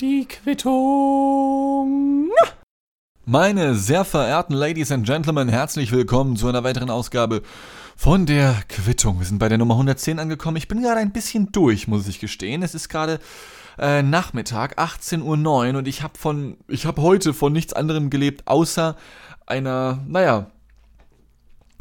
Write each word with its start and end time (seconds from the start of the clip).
Die 0.00 0.26
Quittung. 0.26 2.30
Meine 3.26 3.74
sehr 3.74 4.06
verehrten 4.06 4.54
Ladies 4.54 4.90
and 4.90 5.04
Gentlemen, 5.04 5.50
herzlich 5.50 5.92
willkommen 5.92 6.36
zu 6.36 6.48
einer 6.48 6.64
weiteren 6.64 6.88
Ausgabe 6.88 7.42
von 7.96 8.24
der 8.24 8.62
Quittung. 8.70 9.18
Wir 9.18 9.26
sind 9.26 9.38
bei 9.38 9.50
der 9.50 9.58
Nummer 9.58 9.74
110 9.74 10.20
angekommen. 10.20 10.56
Ich 10.56 10.68
bin 10.68 10.80
gerade 10.80 11.00
ein 11.00 11.12
bisschen 11.12 11.52
durch, 11.52 11.86
muss 11.86 12.08
ich 12.08 12.18
gestehen. 12.18 12.62
Es 12.62 12.74
ist 12.74 12.88
gerade 12.88 13.20
äh, 13.78 14.02
Nachmittag, 14.02 14.78
18.09 14.78 15.72
Uhr 15.72 15.78
und 15.78 15.86
ich 15.86 16.02
habe 16.02 16.16
von, 16.16 16.56
ich 16.66 16.86
habe 16.86 17.02
heute 17.02 17.34
von 17.34 17.52
nichts 17.52 17.74
anderem 17.74 18.08
gelebt, 18.08 18.44
außer 18.46 18.96
einer, 19.44 20.02
naja, 20.08 20.46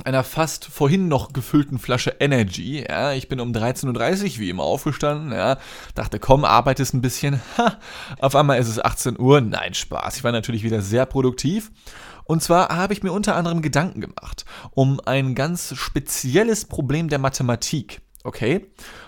einer 0.04 0.24
fast 0.24 0.66
vorhin 0.66 1.08
noch 1.08 1.34
gefüllten 1.34 1.80
Flasche 1.80 2.16
Energy. 2.20 2.86
Ja, 2.88 3.14
ich 3.14 3.28
bin 3.28 3.40
um 3.40 3.52
13.30 3.52 4.34
Uhr 4.34 4.40
wie 4.40 4.50
immer 4.50 4.64
aufgestanden. 4.64 5.32
Ja, 5.32 5.58
dachte, 5.96 6.20
komm, 6.20 6.46
arbeitest 6.46 6.94
ein 6.94 7.02
bisschen. 7.02 7.42
Ha, 7.58 7.78
auf 8.20 8.36
einmal 8.36 8.60
ist 8.60 8.68
es 8.68 8.84
18 8.84 9.20
Uhr. 9.20 9.42
Nein, 9.42 9.74
Spaß. 9.74 10.18
Ich 10.18 10.24
war 10.24 10.32
natürlich 10.32 10.64
wieder 10.64 10.82
sehr 10.82 11.06
produktiv. 11.06 11.72
Und 12.26 12.44
zwar 12.44 12.76
habe 12.76 12.94
ich 12.94 13.04
mir 13.04 13.14
unter 13.14 13.36
anderem 13.36 13.62
Gedanken 13.62 14.02
gemacht 14.02 14.46
um 14.72 15.00
ein 15.06 15.36
ganz 15.36 15.76
spezielles 15.76 16.66
Problem 16.66 17.10
der 17.10 17.20
Mathematik. 17.20 18.02
Okay? 18.24 18.68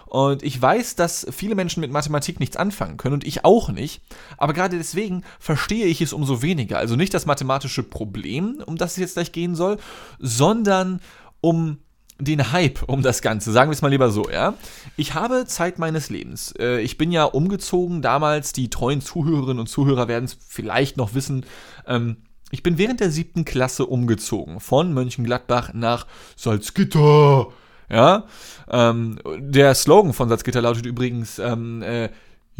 Und 0.09 0.41
ich 0.41 0.59
weiß, 0.59 0.95
dass 0.95 1.27
viele 1.29 1.53
Menschen 1.53 1.81
mit 1.81 1.91
Mathematik 1.91 2.39
nichts 2.39 2.57
anfangen 2.57 2.97
können 2.97 3.13
und 3.13 3.27
ich 3.27 3.45
auch 3.45 3.69
nicht. 3.69 4.01
Aber 4.37 4.53
gerade 4.53 4.77
deswegen 4.77 5.23
verstehe 5.39 5.85
ich 5.85 6.01
es 6.01 6.13
umso 6.13 6.41
weniger. 6.41 6.79
Also 6.79 6.95
nicht 6.95 7.13
das 7.13 7.27
mathematische 7.27 7.83
Problem, 7.83 8.63
um 8.65 8.75
das 8.75 8.93
es 8.93 8.97
jetzt 8.97 9.13
gleich 9.13 9.31
gehen 9.31 9.55
soll, 9.55 9.77
sondern 10.17 10.99
um 11.41 11.77
den 12.19 12.51
Hype 12.51 12.83
um 12.87 13.01
das 13.01 13.21
Ganze. 13.21 13.51
Sagen 13.51 13.69
wir 13.69 13.73
es 13.73 13.81
mal 13.81 13.89
lieber 13.89 14.09
so, 14.09 14.29
ja. 14.29 14.55
Ich 14.97 15.13
habe 15.13 15.45
Zeit 15.45 15.79
meines 15.79 16.09
Lebens. 16.09 16.53
Äh, 16.59 16.81
ich 16.81 16.97
bin 16.97 17.11
ja 17.11 17.23
umgezogen 17.23 18.01
damals. 18.01 18.51
Die 18.51 18.69
treuen 18.69 19.01
Zuhörerinnen 19.01 19.59
und 19.59 19.67
Zuhörer 19.67 20.07
werden 20.07 20.25
es 20.25 20.37
vielleicht 20.45 20.97
noch 20.97 21.13
wissen. 21.13 21.45
Ähm, 21.87 22.17
ich 22.51 22.63
bin 22.63 22.79
während 22.79 22.99
der 22.99 23.11
siebten 23.11 23.45
Klasse 23.45 23.85
umgezogen. 23.85 24.59
Von 24.59 24.93
Mönchengladbach 24.93 25.73
nach 25.73 26.07
Salzgitter. 26.35 27.47
Ja, 27.89 28.25
ähm, 28.69 29.19
der 29.37 29.73
Slogan 29.73 30.13
von 30.13 30.29
Salzgitter 30.29 30.61
lautet 30.61 30.85
übrigens, 30.85 31.39
ähm, 31.39 31.81
äh, 31.81 32.09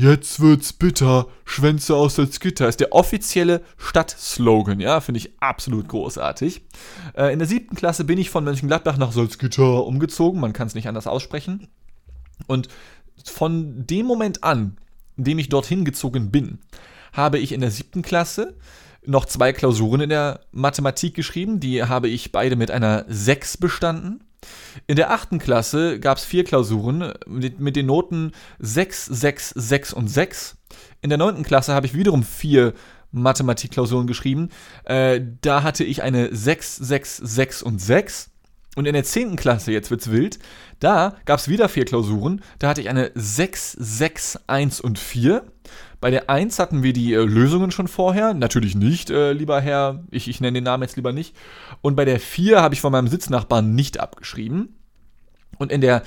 Jetzt 0.01 0.39
wird's 0.39 0.71
bitter, 0.71 1.27
Schwänze 1.43 1.93
aus 1.93 2.15
Salzgitter 2.15 2.69
ist 2.69 2.79
der 2.79 2.93
offizielle 2.93 3.61
Stadtslogan, 3.75 4.79
ja, 4.79 5.01
finde 5.01 5.17
ich 5.17 5.33
absolut 5.41 5.89
großartig. 5.89 6.61
Äh, 7.17 7.33
in 7.33 7.39
der 7.39 7.49
siebten 7.49 7.75
Klasse 7.75 8.05
bin 8.05 8.17
ich 8.17 8.29
von 8.29 8.45
Mönchengladbach 8.45 8.95
nach 8.95 9.11
Salzgitter 9.11 9.85
umgezogen, 9.85 10.39
man 10.39 10.53
kann 10.53 10.67
es 10.67 10.73
nicht 10.73 10.87
anders 10.87 11.05
aussprechen. 11.05 11.67
Und 12.47 12.69
von 13.25 13.85
dem 13.87 14.05
Moment 14.05 14.41
an, 14.41 14.77
in 15.17 15.25
dem 15.25 15.37
ich 15.37 15.49
dorthin 15.49 15.83
gezogen 15.83 16.31
bin, 16.31 16.59
habe 17.11 17.37
ich 17.37 17.51
in 17.51 17.59
der 17.59 17.71
siebten 17.71 18.01
Klasse 18.01 18.55
noch 19.05 19.25
zwei 19.25 19.51
Klausuren 19.51 19.99
in 19.99 20.09
der 20.09 20.39
Mathematik 20.53 21.13
geschrieben, 21.13 21.59
die 21.59 21.83
habe 21.83 22.07
ich 22.07 22.31
beide 22.31 22.55
mit 22.55 22.71
einer 22.71 23.03
6 23.09 23.57
bestanden. 23.57 24.23
In 24.87 24.95
der 24.95 25.11
achten 25.11 25.39
Klasse 25.39 25.99
gab 25.99 26.17
es 26.17 26.25
vier 26.25 26.43
Klausuren 26.43 27.13
mit, 27.27 27.75
den 27.75 27.85
Noten 27.85 28.31
6, 28.59 29.05
6, 29.05 29.49
6 29.55 29.93
und 29.93 30.07
6. 30.07 30.57
In 31.01 31.09
der 31.09 31.17
neunten 31.17 31.43
Klasse 31.43 31.73
habe 31.73 31.85
ich 31.85 31.93
wiederum 31.93 32.23
vier 32.23 32.73
Mathematikklausuren 33.11 34.07
geschrieben. 34.07 34.49
Äh, 34.85 35.21
da 35.41 35.63
hatte 35.63 35.83
ich 35.83 36.03
eine 36.03 36.35
6, 36.35 36.77
6, 36.77 37.17
6 37.17 37.63
und 37.63 37.79
6. 37.79 38.31
Und 38.75 38.85
in 38.85 38.93
der 38.93 39.03
zehnten 39.03 39.35
Klasse, 39.35 39.71
jetzt 39.71 39.89
wird's 39.89 40.11
wild, 40.11 40.39
da 40.79 41.15
gab 41.25 41.39
es 41.39 41.49
wieder 41.49 41.69
vier 41.69 41.85
Klausuren. 41.85 42.41
Da 42.59 42.69
hatte 42.69 42.81
ich 42.81 42.89
eine 42.89 43.11
6, 43.15 43.73
6, 43.73 44.39
1 44.47 44.79
und 44.79 44.99
4. 44.99 45.43
Bei 45.99 46.11
der 46.11 46.29
1 46.29 46.59
hatten 46.59 46.83
wir 46.83 46.93
die 46.93 47.13
äh, 47.13 47.23
Lösungen 47.23 47.71
schon 47.71 47.87
vorher. 47.87 48.33
Natürlich 48.33 48.75
nicht, 48.75 49.09
äh, 49.09 49.33
lieber 49.33 49.59
Herr. 49.59 50.03
Ich, 50.11 50.29
ich 50.29 50.39
nenne 50.39 50.59
den 50.59 50.63
Namen 50.63 50.83
jetzt 50.83 50.95
lieber 50.95 51.11
nicht. 51.11 51.35
Und 51.81 51.95
bei 51.95 52.05
der 52.05 52.19
4 52.19 52.61
habe 52.61 52.73
ich 52.73 52.81
von 52.81 52.91
meinem 52.91 53.07
Sitznachbarn 53.07 53.75
nicht 53.75 53.99
abgeschrieben. 53.99 54.75
Und 55.57 55.71
in 55.71 55.81
der 55.81 56.03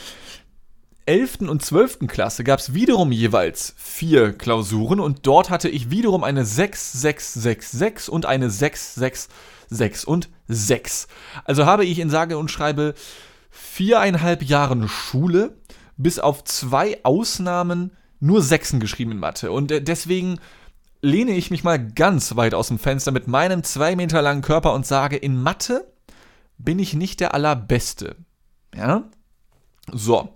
11. 1.06 1.48
und 1.48 1.62
12. 1.62 2.06
Klasse 2.06 2.44
gab 2.44 2.60
es 2.60 2.74
wiederum 2.74 3.12
jeweils 3.12 3.74
vier 3.76 4.32
Klausuren 4.32 5.00
und 5.00 5.26
dort 5.26 5.50
hatte 5.50 5.68
ich 5.68 5.90
wiederum 5.90 6.24
eine 6.24 6.44
6, 6.44 6.92
6, 6.92 7.34
6, 7.34 7.72
6 7.72 8.08
und 8.08 8.26
eine 8.26 8.50
6, 8.50 8.94
6, 8.94 9.28
6 9.68 10.04
und 10.04 10.28
6. 10.48 11.08
Also 11.44 11.66
habe 11.66 11.84
ich 11.84 11.98
in 11.98 12.10
sage 12.10 12.38
und 12.38 12.50
schreibe 12.50 12.94
viereinhalb 13.50 14.42
Jahren 14.42 14.88
Schule 14.88 15.56
bis 15.96 16.18
auf 16.18 16.44
zwei 16.44 16.98
Ausnahmen 17.04 17.92
nur 18.20 18.42
Sechsen 18.42 18.80
geschrieben 18.80 19.12
in 19.12 19.18
Mathe. 19.18 19.50
Und 19.52 19.70
äh, 19.72 19.82
deswegen 19.82 20.38
lehne 21.00 21.32
ich 21.32 21.50
mich 21.50 21.64
mal 21.64 21.84
ganz 21.84 22.36
weit 22.36 22.54
aus 22.54 22.68
dem 22.68 22.78
Fenster 22.78 23.10
mit 23.10 23.26
meinem 23.26 23.64
zwei 23.64 23.96
Meter 23.96 24.22
langen 24.22 24.42
Körper 24.42 24.72
und 24.72 24.86
sage, 24.86 25.16
in 25.16 25.40
Mathe 25.40 25.86
bin 26.58 26.78
ich 26.78 26.94
nicht 26.94 27.20
der 27.20 27.34
Allerbeste. 27.34 28.16
Ja? 28.74 29.04
So. 29.92 30.28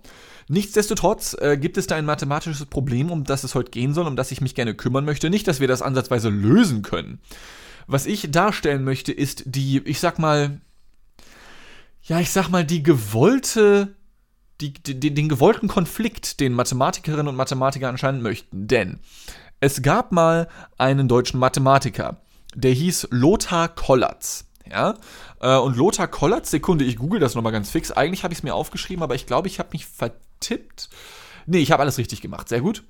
Nichtsdestotrotz 0.49 1.35
äh, 1.39 1.57
gibt 1.57 1.77
es 1.77 1.87
da 1.87 1.95
ein 1.95 2.05
mathematisches 2.05 2.65
Problem, 2.65 3.11
um 3.11 3.23
das 3.23 3.43
es 3.43 3.55
heute 3.55 3.71
gehen 3.71 3.93
soll, 3.93 4.07
um 4.07 4.15
das 4.15 4.31
ich 4.31 4.41
mich 4.41 4.55
gerne 4.55 4.75
kümmern 4.75 5.05
möchte. 5.05 5.29
Nicht, 5.29 5.47
dass 5.47 5.59
wir 5.59 5.67
das 5.67 5.81
ansatzweise 5.81 6.29
lösen 6.29 6.83
können. 6.83 7.19
Was 7.85 8.05
ich 8.05 8.31
darstellen 8.31 8.83
möchte, 8.83 9.11
ist 9.11 9.43
die, 9.45 9.79
ich 9.79 9.99
sag 9.99 10.19
mal, 10.19 10.61
ja, 12.03 12.19
ich 12.19 12.31
sag 12.31 12.49
mal, 12.49 12.65
die 12.65 12.83
gewollte 12.83 13.95
die, 14.61 14.73
die, 14.73 15.13
den 15.13 15.29
gewollten 15.29 15.67
Konflikt, 15.67 16.39
den 16.39 16.53
Mathematikerinnen 16.53 17.27
und 17.27 17.35
Mathematiker 17.35 17.89
anscheinend 17.89 18.23
möchten. 18.23 18.67
Denn 18.67 18.99
es 19.59 19.81
gab 19.81 20.11
mal 20.11 20.47
einen 20.77 21.07
deutschen 21.07 21.39
Mathematiker, 21.39 22.17
der 22.55 22.71
hieß 22.71 23.09
Lothar 23.11 23.69
Kollatz. 23.69 24.46
Ja, 24.71 24.95
äh, 25.41 25.57
und 25.57 25.77
Lothar 25.77 26.07
Kollatz, 26.07 26.51
Sekunde, 26.51 26.85
ich 26.85 26.97
google 26.97 27.19
das 27.19 27.35
nochmal 27.35 27.51
ganz 27.51 27.69
fix. 27.69 27.91
Eigentlich 27.91 28.23
habe 28.23 28.33
ich 28.33 28.39
es 28.39 28.43
mir 28.43 28.55
aufgeschrieben, 28.55 29.03
aber 29.03 29.15
ich 29.15 29.25
glaube, 29.25 29.47
ich 29.47 29.59
habe 29.59 29.69
mich 29.73 29.85
vertippt. 29.85 30.89
Nee, 31.45 31.59
ich 31.59 31.71
habe 31.71 31.81
alles 31.81 31.97
richtig 31.97 32.21
gemacht. 32.21 32.49
Sehr 32.49 32.61
gut. 32.61 32.83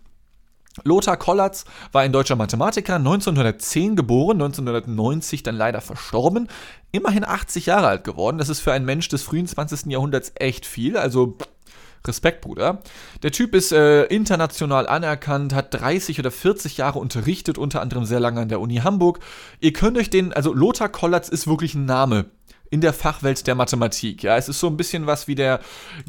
Lothar 0.83 1.17
Kollatz 1.17 1.65
war 1.91 2.01
ein 2.01 2.11
deutscher 2.11 2.35
Mathematiker, 2.35 2.95
1910 2.95 3.95
geboren, 3.95 4.41
1990 4.41 5.43
dann 5.43 5.55
leider 5.55 5.81
verstorben, 5.81 6.47
immerhin 6.91 7.25
80 7.25 7.65
Jahre 7.65 7.88
alt 7.88 8.03
geworden. 8.03 8.38
Das 8.38 8.49
ist 8.49 8.59
für 8.59 8.73
einen 8.73 8.85
Mensch 8.85 9.07
des 9.09 9.23
frühen 9.23 9.47
20. 9.47 9.88
Jahrhunderts 9.88 10.33
echt 10.35 10.65
viel, 10.65 10.97
also 10.97 11.38
Respekt, 12.06 12.41
Bruder. 12.41 12.81
Der 13.24 13.31
Typ 13.31 13.56
ist 13.56 13.72
äh, 13.72 14.03
international 14.06 14.88
anerkannt, 14.88 15.53
hat 15.53 15.74
30 15.74 16.19
oder 16.19 16.31
40 16.31 16.78
Jahre 16.78 17.00
unterrichtet, 17.00 17.58
unter 17.58 17.81
anderem 17.81 18.06
sehr 18.06 18.19
lange 18.19 18.41
an 18.41 18.50
der 18.50 18.62
Uni 18.62 18.78
Hamburg. 18.78 19.19
Ihr 19.59 19.74
könnt 19.74 19.97
euch 19.97 20.09
den, 20.09 20.34
also 20.34 20.53
Lothar 20.53 20.90
Kollatz 20.90 21.30
ist 21.30 21.47
wirklich 21.47 21.75
ein 21.75 21.86
Name 21.86 22.25
in 22.69 22.81
der 22.81 22.94
Fachwelt 22.94 23.47
der 23.47 23.56
Mathematik. 23.56 24.24
Ja, 24.24 24.38
es 24.38 24.50
ist 24.50 24.59
so 24.59 24.68
ein 24.68 24.78
bisschen 24.78 25.07
was 25.07 25.28
wie 25.28 25.36
der 25.36 25.59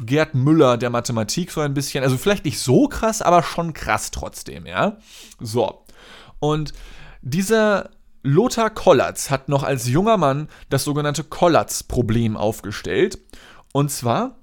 Gerd 0.03 0.35
Müller 0.35 0.77
der 0.77 0.89
Mathematik, 0.89 1.51
so 1.51 1.61
ein 1.61 1.73
bisschen. 1.73 2.03
Also 2.03 2.17
vielleicht 2.17 2.45
nicht 2.45 2.59
so 2.59 2.87
krass, 2.87 3.21
aber 3.21 3.43
schon 3.43 3.73
krass 3.73 4.11
trotzdem, 4.11 4.65
ja. 4.65 4.97
So. 5.39 5.85
Und 6.39 6.73
dieser 7.21 7.89
Lothar 8.23 8.69
Kollatz 8.69 9.29
hat 9.29 9.49
noch 9.49 9.63
als 9.63 9.87
junger 9.87 10.17
Mann 10.17 10.49
das 10.69 10.83
sogenannte 10.83 11.23
Kollatz-Problem 11.23 12.35
aufgestellt. 12.35 13.19
Und 13.71 13.91
zwar 13.91 14.35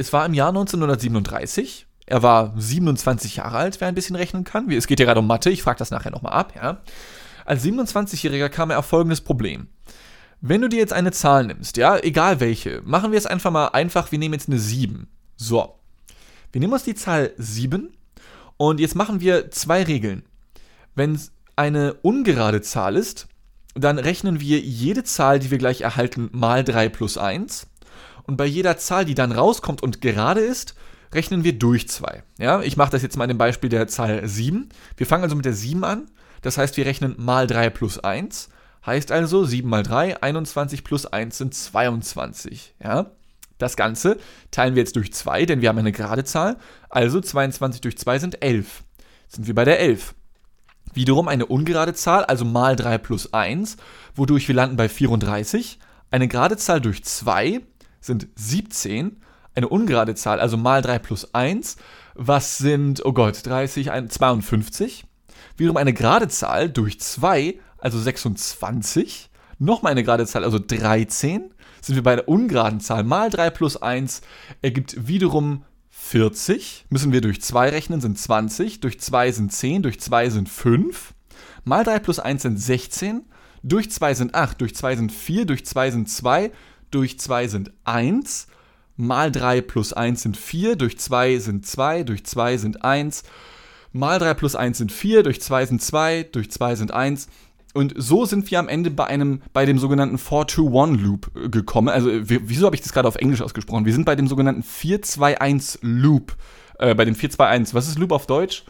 es 0.00 0.14
war 0.14 0.24
im 0.24 0.32
Jahr 0.32 0.48
1937. 0.48 1.86
Er 2.06 2.22
war 2.22 2.54
27 2.56 3.36
Jahre 3.36 3.58
alt, 3.58 3.80
wer 3.80 3.88
ein 3.88 3.94
bisschen 3.94 4.16
rechnen 4.16 4.44
kann. 4.44 4.70
Es 4.70 4.86
geht 4.86 4.98
ja 4.98 5.04
gerade 5.04 5.20
um 5.20 5.26
Mathe, 5.26 5.50
ich 5.50 5.62
frage 5.62 5.78
das 5.78 5.90
nachher 5.90 6.10
nochmal 6.10 6.32
ab, 6.32 6.54
ja. 6.56 6.80
Als 7.44 7.64
27-Jähriger 7.64 8.48
kam 8.48 8.70
er 8.70 8.78
auf 8.78 8.86
folgendes 8.86 9.20
Problem. 9.20 9.68
Wenn 10.40 10.62
du 10.62 10.68
dir 10.68 10.78
jetzt 10.78 10.94
eine 10.94 11.12
Zahl 11.12 11.44
nimmst, 11.44 11.76
ja, 11.76 11.98
egal 11.98 12.40
welche, 12.40 12.80
machen 12.82 13.12
wir 13.12 13.18
es 13.18 13.26
einfach 13.26 13.50
mal 13.50 13.68
einfach, 13.68 14.10
wir 14.10 14.18
nehmen 14.18 14.34
jetzt 14.34 14.48
eine 14.48 14.58
7. 14.58 15.06
So. 15.36 15.74
Wir 16.50 16.60
nehmen 16.60 16.72
uns 16.72 16.84
die 16.84 16.94
Zahl 16.94 17.32
7 17.36 17.92
und 18.56 18.80
jetzt 18.80 18.94
machen 18.94 19.20
wir 19.20 19.50
zwei 19.50 19.82
Regeln. 19.82 20.22
Wenn 20.94 21.14
es 21.14 21.30
eine 21.56 21.94
ungerade 21.94 22.62
Zahl 22.62 22.96
ist, 22.96 23.28
dann 23.74 23.98
rechnen 23.98 24.40
wir 24.40 24.58
jede 24.60 25.04
Zahl, 25.04 25.38
die 25.38 25.50
wir 25.50 25.58
gleich 25.58 25.82
erhalten, 25.82 26.30
mal 26.32 26.64
3 26.64 26.88
plus 26.88 27.18
1 27.18 27.69
und 28.30 28.36
bei 28.36 28.46
jeder 28.46 28.78
Zahl, 28.78 29.04
die 29.04 29.16
dann 29.16 29.32
rauskommt 29.32 29.82
und 29.82 30.00
gerade 30.00 30.38
ist, 30.38 30.76
rechnen 31.12 31.42
wir 31.42 31.58
durch 31.58 31.88
2. 31.88 32.22
Ja, 32.38 32.62
ich 32.62 32.76
mache 32.76 32.92
das 32.92 33.02
jetzt 33.02 33.16
mal 33.16 33.24
in 33.24 33.30
dem 33.30 33.38
Beispiel 33.38 33.68
der 33.68 33.88
Zahl 33.88 34.24
7. 34.24 34.68
Wir 34.96 35.04
fangen 35.04 35.24
also 35.24 35.34
mit 35.34 35.44
der 35.44 35.52
7 35.52 35.82
an. 35.82 36.08
Das 36.40 36.56
heißt, 36.56 36.76
wir 36.76 36.86
rechnen 36.86 37.16
mal 37.18 37.48
3 37.48 37.70
plus 37.70 37.98
1. 37.98 38.48
Heißt 38.86 39.10
also 39.10 39.42
7 39.42 39.68
mal 39.68 39.82
3, 39.82 40.22
21 40.22 40.84
plus 40.84 41.06
1 41.06 41.38
sind 41.38 41.54
22. 41.56 42.76
Ja? 42.80 43.10
Das 43.58 43.74
Ganze 43.74 44.16
teilen 44.52 44.76
wir 44.76 44.82
jetzt 44.84 44.94
durch 44.94 45.12
2, 45.12 45.46
denn 45.46 45.60
wir 45.60 45.68
haben 45.68 45.78
eine 45.78 45.90
gerade 45.90 46.22
Zahl. 46.22 46.56
Also 46.88 47.20
22 47.20 47.80
durch 47.80 47.98
2 47.98 48.20
sind 48.20 48.44
11. 48.44 48.84
Jetzt 49.24 49.34
sind 49.34 49.48
wir 49.48 49.56
bei 49.56 49.64
der 49.64 49.80
11. 49.80 50.14
Wiederum 50.94 51.26
eine 51.26 51.46
ungerade 51.46 51.94
Zahl, 51.94 52.24
also 52.26 52.44
mal 52.44 52.76
3 52.76 52.96
plus 52.98 53.32
1, 53.32 53.76
wodurch 54.14 54.46
wir 54.46 54.54
landen 54.54 54.76
bei 54.76 54.88
34. 54.88 55.80
Eine 56.12 56.28
gerade 56.28 56.56
Zahl 56.56 56.80
durch 56.80 57.02
2 57.02 57.62
sind 58.00 58.28
17, 58.34 59.20
eine 59.54 59.68
ungerade 59.68 60.14
Zahl, 60.14 60.40
also 60.40 60.56
mal 60.56 60.82
3 60.82 60.98
plus 60.98 61.34
1, 61.34 61.76
Was 62.14 62.58
sind, 62.58 63.04
oh 63.04 63.12
Gott, 63.12 63.46
30, 63.46 63.90
52. 64.08 65.04
Wiederum 65.56 65.76
eine 65.76 65.92
gerade 65.92 66.28
Zahl 66.28 66.68
durch 66.68 67.00
2, 67.00 67.58
also 67.78 67.98
26. 67.98 69.30
Nochmal 69.58 69.92
eine 69.92 70.02
gerade 70.04 70.26
Zahl, 70.26 70.44
also 70.44 70.58
13. 70.58 71.52
Sind 71.82 71.94
wir 71.94 72.02
bei 72.02 72.16
der 72.16 72.28
ungeraden 72.28 72.80
Zahl. 72.80 73.04
Mal 73.04 73.30
3 73.30 73.50
plus 73.50 73.76
1 73.76 74.22
ergibt 74.62 75.06
wiederum 75.06 75.64
40. 75.90 76.86
Müssen 76.88 77.12
wir 77.12 77.20
durch 77.20 77.42
2 77.42 77.68
rechnen, 77.68 78.00
sind 78.00 78.18
20. 78.18 78.80
Durch 78.80 79.00
2 79.00 79.32
sind 79.32 79.52
10. 79.52 79.82
Durch 79.82 80.00
2 80.00 80.30
sind 80.30 80.48
5. 80.48 81.14
Mal 81.64 81.84
3 81.84 81.98
plus 81.98 82.18
1 82.18 82.42
sind 82.42 82.56
16. 82.56 83.26
Durch 83.62 83.90
2 83.90 84.14
sind 84.14 84.34
8. 84.34 84.60
Durch 84.60 84.74
2 84.74 84.96
sind 84.96 85.12
4. 85.12 85.44
Durch 85.46 85.66
2 85.66 85.90
sind 85.90 86.08
2. 86.08 86.52
Durch 86.90 87.18
2 87.18 87.48
sind 87.48 87.72
1 87.84 88.46
mal 89.00 89.32
3 89.32 89.62
plus 89.62 89.92
1 89.92 90.22
sind 90.22 90.36
4, 90.36 90.76
durch 90.76 90.98
2 90.98 91.38
sind 91.38 91.66
2, 91.66 92.04
durch 92.04 92.24
2 92.24 92.56
sind 92.58 92.84
1, 92.84 93.24
mal 93.92 94.18
3 94.18 94.34
plus 94.34 94.54
1 94.54 94.78
sind 94.78 94.92
4, 94.92 95.22
durch 95.22 95.40
2 95.40 95.66
sind 95.66 95.82
2, 95.82 96.28
durch 96.30 96.50
2 96.50 96.74
sind 96.76 96.92
1. 96.92 97.28
Und 97.72 97.94
so 97.96 98.24
sind 98.24 98.50
wir 98.50 98.58
am 98.58 98.68
Ende 98.68 98.90
bei 98.90 99.06
einem, 99.06 99.42
bei 99.52 99.64
dem 99.64 99.78
sogenannten 99.78 100.16
4-2-1-Loop 100.16 101.30
äh, 101.36 101.48
gekommen. 101.48 101.88
Also, 101.88 102.10
wieso 102.12 102.66
habe 102.66 102.74
ich 102.74 102.82
das 102.82 102.92
gerade 102.92 103.06
auf 103.06 103.14
Englisch 103.14 103.42
ausgesprochen? 103.42 103.84
Wir 103.84 103.92
sind 103.92 104.04
bei 104.04 104.16
dem 104.16 104.26
sogenannten 104.26 104.62
4-2-1-Loop. 104.62 106.36
Äh, 106.80 106.96
bei 106.96 107.04
dem 107.04 107.14
4-2-1. 107.14 107.72
Was 107.72 107.86
ist 107.86 107.96
Loop 107.96 108.10
auf 108.10 108.26
Deutsch? 108.26 108.64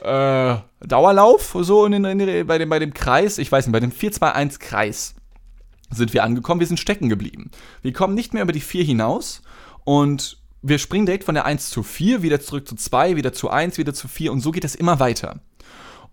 Äh, 0.00 0.56
Dauerlauf, 0.80 1.56
so 1.60 1.86
in, 1.86 1.92
in, 1.92 2.18
in, 2.18 2.46
bei, 2.48 2.58
dem, 2.58 2.68
bei 2.68 2.80
dem 2.80 2.92
Kreis. 2.92 3.38
Ich 3.38 3.52
weiß 3.52 3.66
nicht, 3.66 3.72
bei 3.72 3.78
dem 3.78 3.92
4-2-1-Kreis 3.92 5.14
sind 5.92 6.12
wir 6.12 6.24
angekommen. 6.24 6.60
Wir 6.60 6.66
sind 6.66 6.80
stecken 6.80 7.08
geblieben. 7.08 7.50
Wir 7.82 7.92
kommen 7.92 8.14
nicht 8.14 8.34
mehr 8.34 8.42
über 8.42 8.52
die 8.52 8.60
4 8.60 8.84
hinaus 8.84 9.42
und 9.84 10.38
wir 10.62 10.78
springen 10.78 11.06
direkt 11.06 11.24
von 11.24 11.34
der 11.34 11.44
1 11.44 11.70
zu 11.70 11.82
4, 11.82 12.22
wieder 12.22 12.40
zurück 12.40 12.68
zu 12.68 12.76
2, 12.76 13.16
wieder 13.16 13.32
zu 13.32 13.50
1, 13.50 13.78
wieder 13.78 13.94
zu 13.94 14.08
4 14.08 14.32
und 14.32 14.40
so 14.40 14.52
geht 14.52 14.64
es 14.64 14.74
immer 14.74 15.00
weiter. 15.00 15.40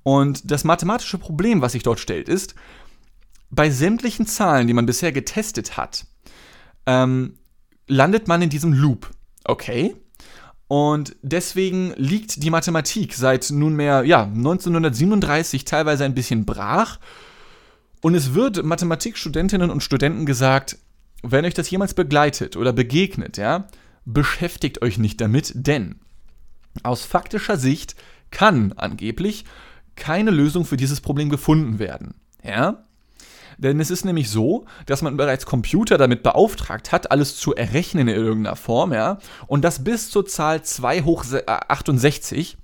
Und 0.03 0.49
das 0.49 0.63
mathematische 0.63 1.17
Problem, 1.17 1.61
was 1.61 1.73
sich 1.73 1.83
dort 1.83 1.99
stellt, 1.99 2.29
ist, 2.29 2.55
bei 3.51 3.69
sämtlichen 3.69 4.25
Zahlen, 4.25 4.67
die 4.67 4.73
man 4.73 4.85
bisher 4.85 5.11
getestet 5.11 5.77
hat, 5.77 6.05
ähm, 6.85 7.35
landet 7.87 8.27
man 8.27 8.41
in 8.41 8.49
diesem 8.49 8.73
Loop. 8.73 9.09
Okay? 9.43 9.95
Und 10.67 11.15
deswegen 11.23 11.93
liegt 11.97 12.43
die 12.43 12.51
Mathematik 12.51 13.15
seit 13.15 13.49
nunmehr 13.49 14.03
ja, 14.03 14.23
1937 14.23 15.65
teilweise 15.65 16.05
ein 16.05 16.13
bisschen 16.13 16.45
brach. 16.45 16.99
Und 18.01 18.15
es 18.15 18.33
wird 18.33 18.63
Mathematikstudentinnen 18.63 19.69
und 19.69 19.83
Studenten 19.83 20.25
gesagt, 20.25 20.77
wenn 21.21 21.45
euch 21.45 21.53
das 21.53 21.69
jemals 21.69 21.93
begleitet 21.93 22.55
oder 22.55 22.71
begegnet, 22.71 23.37
ja, 23.37 23.67
beschäftigt 24.05 24.81
euch 24.81 24.97
nicht 24.97 25.19
damit, 25.19 25.51
denn 25.55 25.99
aus 26.83 27.03
faktischer 27.03 27.57
Sicht 27.57 27.95
kann 28.31 28.73
angeblich 28.73 29.45
keine 29.95 30.31
Lösung 30.31 30.65
für 30.65 30.77
dieses 30.77 31.01
Problem 31.01 31.29
gefunden 31.29 31.79
werden. 31.79 32.15
Ja? 32.43 32.85
Denn 33.57 33.81
es 33.81 33.91
ist 33.91 34.05
nämlich 34.05 34.29
so, 34.29 34.65
dass 34.85 35.01
man 35.01 35.17
bereits 35.17 35.45
Computer 35.45 35.97
damit 35.97 36.23
beauftragt 36.23 36.93
hat, 36.93 37.11
alles 37.11 37.35
zu 37.35 37.53
errechnen 37.53 38.07
in 38.07 38.15
irgendeiner 38.15 38.55
Form, 38.55 38.93
ja, 38.93 39.19
und 39.47 39.63
das 39.63 39.83
bis 39.83 40.09
zur 40.09 40.25
Zahl 40.25 40.63
2 40.63 41.01
hoch 41.01 41.25
68. 41.45 42.57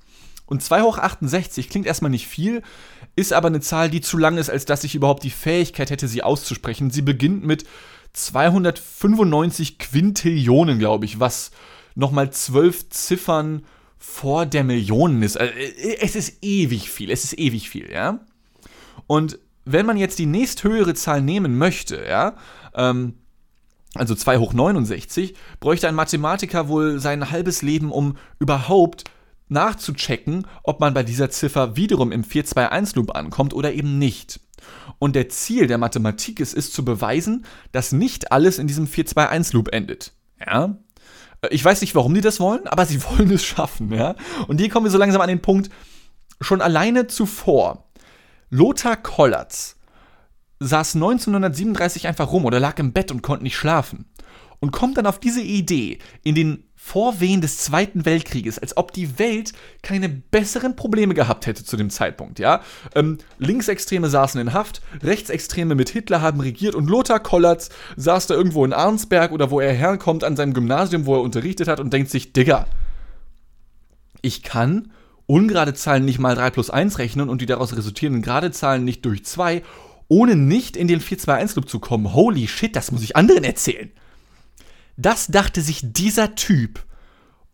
Und 0.46 0.64
2 0.64 0.82
hoch 0.84 0.98
68 0.98 1.70
klingt 1.70 1.86
erstmal 1.86 2.12
nicht 2.12 2.28
viel, 2.28 2.62
ist 3.16 3.34
aber 3.34 3.48
eine 3.48 3.62
Zahl, 3.62 3.90
die 3.90 4.02
zu 4.02 4.18
lang 4.18 4.38
ist, 4.38 4.50
als 4.50 4.66
dass 4.66 4.84
ich 4.84 4.96
überhaupt 4.96 5.24
die 5.24 5.30
Fähigkeit 5.30 5.90
hätte, 5.90 6.08
sie 6.08 6.24
auszusprechen. 6.24 6.92
Sie 6.92 7.02
beginnt 7.02 7.46
mit 7.46 7.66
295 8.14 9.80
Quintillionen, 9.80 10.80
glaube 10.80 11.06
ich, 11.06 11.20
was 11.20 11.52
nochmal 11.96 12.32
zwölf 12.32 12.90
Ziffern 12.90 13.66
vor 13.98 14.46
der 14.46 14.64
Million 14.64 15.22
ist. 15.22 15.38
Also, 15.38 15.54
äh, 15.54 15.98
es 16.02 16.16
ist 16.16 16.44
ewig 16.44 16.90
viel, 16.90 17.10
es 17.10 17.24
ist 17.24 17.38
ewig 17.40 17.70
viel, 17.70 17.92
ja. 17.92 18.20
Und 19.08 19.40
wenn 19.66 19.86
man 19.86 19.98
jetzt 19.98 20.20
die 20.20 20.26
nächsthöhere 20.26 20.94
Zahl 20.94 21.22
nehmen 21.22 21.58
möchte, 21.58 22.04
ja, 22.08 22.36
ähm, 22.76 23.16
also 23.96 24.14
2 24.14 24.38
hoch 24.38 24.54
69, 24.54 25.36
bräuchte 25.60 25.88
ein 25.88 25.96
Mathematiker 25.96 26.68
wohl 26.68 27.00
sein 27.00 27.32
halbes 27.32 27.62
Leben, 27.62 27.92
um 27.92 28.18
überhaupt 28.40 29.06
nachzuchecken, 29.48 30.48
ob 30.64 30.80
man 30.80 30.94
bei 30.94 31.04
dieser 31.04 31.30
Ziffer 31.30 31.76
wiederum 31.76 32.12
im 32.12 32.24
4-2-1-Loop 32.24 33.16
ankommt 33.16 33.54
oder 33.54 33.74
eben 33.74 34.00
nicht. 34.00 34.40
Und 35.00 35.16
der 35.16 35.30
Ziel 35.30 35.68
der 35.68 35.78
Mathematik 35.78 36.40
ist, 36.40 36.54
ist 36.54 36.74
zu 36.74 36.84
beweisen, 36.84 37.46
dass 37.72 37.92
nicht 37.92 38.32
alles 38.32 38.58
in 38.58 38.68
diesem 38.68 38.88
4-2-1-Loop 38.88 39.74
endet. 39.74 40.14
Ja? 40.46 40.78
Ich 41.50 41.64
weiß 41.64 41.82
nicht, 41.82 41.96
warum 41.96 42.14
die 42.14 42.22
das 42.22 42.40
wollen, 42.40 42.68
aber 42.68 42.86
sie 42.86 43.04
wollen 43.10 43.32
es 43.32 43.46
schaffen. 43.46 43.92
Ja? 43.94 44.16
Und 44.48 44.60
hier 44.60 44.70
kommen 44.70 44.86
wir 44.86 44.92
so 44.92 44.98
langsam 44.98 45.22
an 45.22 45.30
den 45.30 45.42
Punkt, 45.42 45.70
schon 46.42 46.62
alleine 46.62 47.08
zuvor, 47.08 47.86
Lothar 48.50 48.98
Kollatz 48.98 49.78
saß 50.60 50.96
1937 50.96 52.08
einfach 52.08 52.32
rum 52.32 52.46
oder 52.46 52.60
lag 52.60 52.80
im 52.80 52.94
Bett 52.94 53.12
und 53.12 53.22
konnte 53.22 53.44
nicht 53.44 53.58
schlafen. 53.58 54.06
Und 54.60 54.72
kommt 54.72 54.98
dann 54.98 55.06
auf 55.06 55.19
diese 55.19 55.42
Idee, 55.42 56.00
in 56.24 56.36
den 56.36 56.63
Vorwehen 56.75 57.42
des 57.42 57.57
Zweiten 57.57 58.06
Weltkrieges, 58.06 58.60
als 58.60 58.78
ob 58.78 58.92
die 58.94 59.18
Welt 59.18 59.54
keine 59.81 60.07
besseren 60.07 60.75
Probleme 60.75 61.13
gehabt 61.16 61.48
hätte 61.48 61.63
zu 61.63 61.78
dem 61.78 61.90
Zeitpunkt, 61.90 62.38
ja. 62.38 62.62
Ähm, 62.94 63.18
Linksextreme 63.40 64.07
saßen 64.07 64.40
in 64.40 64.54
Haft, 64.54 64.81
Rechtsextreme 65.02 65.74
mit 65.74 65.90
Hitler 65.90 66.22
haben 66.22 66.42
regiert 66.42 66.75
und 66.75 66.88
Lothar 66.88 67.19
Kollatz 67.19 67.69
saß 67.96 68.28
da 68.28 68.36
irgendwo 68.36 68.63
in 68.66 68.74
Arnsberg 68.74 69.31
oder 69.31 69.50
wo 69.50 69.60
er 69.60 69.74
herkommt 69.74 70.24
an 70.24 70.36
seinem 70.36 70.54
Gymnasium, 70.54 71.08
wo 71.08 71.16
er 71.16 71.22
unterrichtet 71.22 71.68
hat 71.68 71.80
und 71.80 71.92
denkt 71.92 72.12
sich, 72.12 72.34
Digga, 72.34 72.68
ich 74.22 74.44
kann 74.44 74.92
ungerade 75.28 75.74
Zahlen 75.74 76.06
nicht 76.06 76.19
mal 76.19 76.36
3 76.36 76.51
plus 76.51 76.69
1 76.69 77.00
rechnen 77.00 77.30
und 77.30 77.42
die 77.42 77.46
daraus 77.46 77.75
resultierenden 77.75 78.22
gerade 78.22 78.51
Zahlen 78.51 78.84
nicht 78.86 79.06
durch 79.06 79.25
2, 79.25 79.63
ohne 80.08 80.36
nicht 80.36 80.78
in 80.78 80.88
den 80.88 81.01
4-2-1-Loop 81.01 81.68
zu 81.68 81.80
kommen. 81.80 82.13
Holy 82.13 82.48
shit, 82.48 82.75
das 82.75 82.92
muss 82.92 83.04
ich 83.04 83.16
anderen 83.16 83.44
erzählen. 83.44 83.92
Das 84.98 85.28
dachte 85.28 85.62
sich 85.62 85.82
dieser 85.84 86.36
Typ 86.36 86.84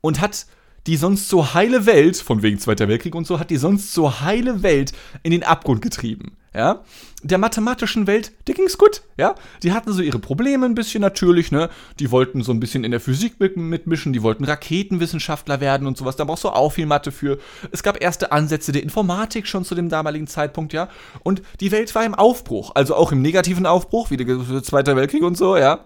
und 0.02 0.22
hat 0.22 0.46
die 0.88 0.98
sonst 0.98 1.30
so 1.30 1.54
heile 1.54 1.86
Welt, 1.86 2.18
von 2.18 2.42
wegen 2.42 2.58
Zweiter 2.58 2.88
Weltkrieg 2.88 3.14
und 3.14 3.28
so, 3.28 3.40
hat 3.40 3.52
die 3.52 3.58
sonst 3.58 3.94
so 3.94 4.22
heile 4.22 4.64
Welt 4.64 4.94
in 5.24 5.32
den 5.32 5.44
Abgrund 5.44 5.82
getrieben. 5.82 6.38
Ja, 6.54 6.82
der 7.24 7.38
mathematischen 7.38 8.08
Welt, 8.08 8.34
der 8.48 8.56
ging's 8.56 8.78
gut, 8.78 9.04
ja. 9.16 9.36
Die 9.64 9.72
hatten 9.72 9.94
so 9.94 10.02
ihre 10.02 10.20
Probleme 10.20 10.66
ein 10.66 10.76
bisschen 10.76 11.00
natürlich, 11.00 11.50
ne. 11.50 11.70
Die 11.98 12.12
wollten 12.12 12.44
so 12.44 12.52
ein 12.52 12.60
bisschen 12.60 12.84
in 12.84 12.92
der 12.92 13.00
Physik 13.00 13.40
mitmischen, 13.40 14.12
die 14.12 14.22
wollten 14.22 14.44
Raketenwissenschaftler 14.44 15.62
werden 15.62 15.88
und 15.88 15.98
sowas. 15.98 16.18
Da 16.18 16.26
brauchst 16.26 16.44
du 16.44 16.50
auch 16.50 16.74
viel 16.74 16.88
Mathe 16.88 17.14
für. 17.14 17.38
Es 17.72 17.84
gab 17.84 18.02
erste 18.02 18.34
Ansätze 18.34 18.74
der 18.74 18.84
Informatik 18.84 19.48
schon 19.48 19.64
zu 19.64 19.76
dem 19.76 19.88
damaligen 19.88 20.28
Zeitpunkt, 20.28 20.74
ja. 20.74 20.90
Und 21.24 21.42
die 21.62 21.72
Welt 21.72 21.96
war 21.96 22.04
im 22.04 22.16
Aufbruch, 22.16 22.72
also 22.76 22.96
auch 22.96 23.14
im 23.14 23.22
negativen 23.22 23.66
Aufbruch, 23.66 24.12
wie 24.12 24.18
der 24.18 24.64
Zweite 24.64 24.98
Weltkrieg 24.98 25.24
und 25.24 25.38
so, 25.38 25.56
ja. 25.56 25.86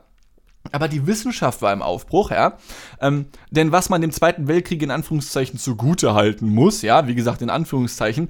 Aber 0.72 0.88
die 0.88 1.08
Wissenschaft 1.08 1.62
war 1.62 1.74
im 1.74 1.82
Aufbruch, 1.82 2.32
ja. 2.32 2.58
Ähm, 3.00 3.26
denn 3.52 3.72
was 3.72 3.90
man 3.90 4.02
dem 4.02 4.12
Zweiten 4.12 4.48
Weltkrieg 4.48 4.82
in 4.82 4.92
Anführungszeichen 4.92 5.60
zugute 5.60 6.14
halten 6.14 6.50
muss, 6.50 6.82
ja, 6.82 7.08
wie 7.08 7.16
gesagt, 7.16 7.42
in 7.42 7.50
Anführungszeichen, 7.50 8.30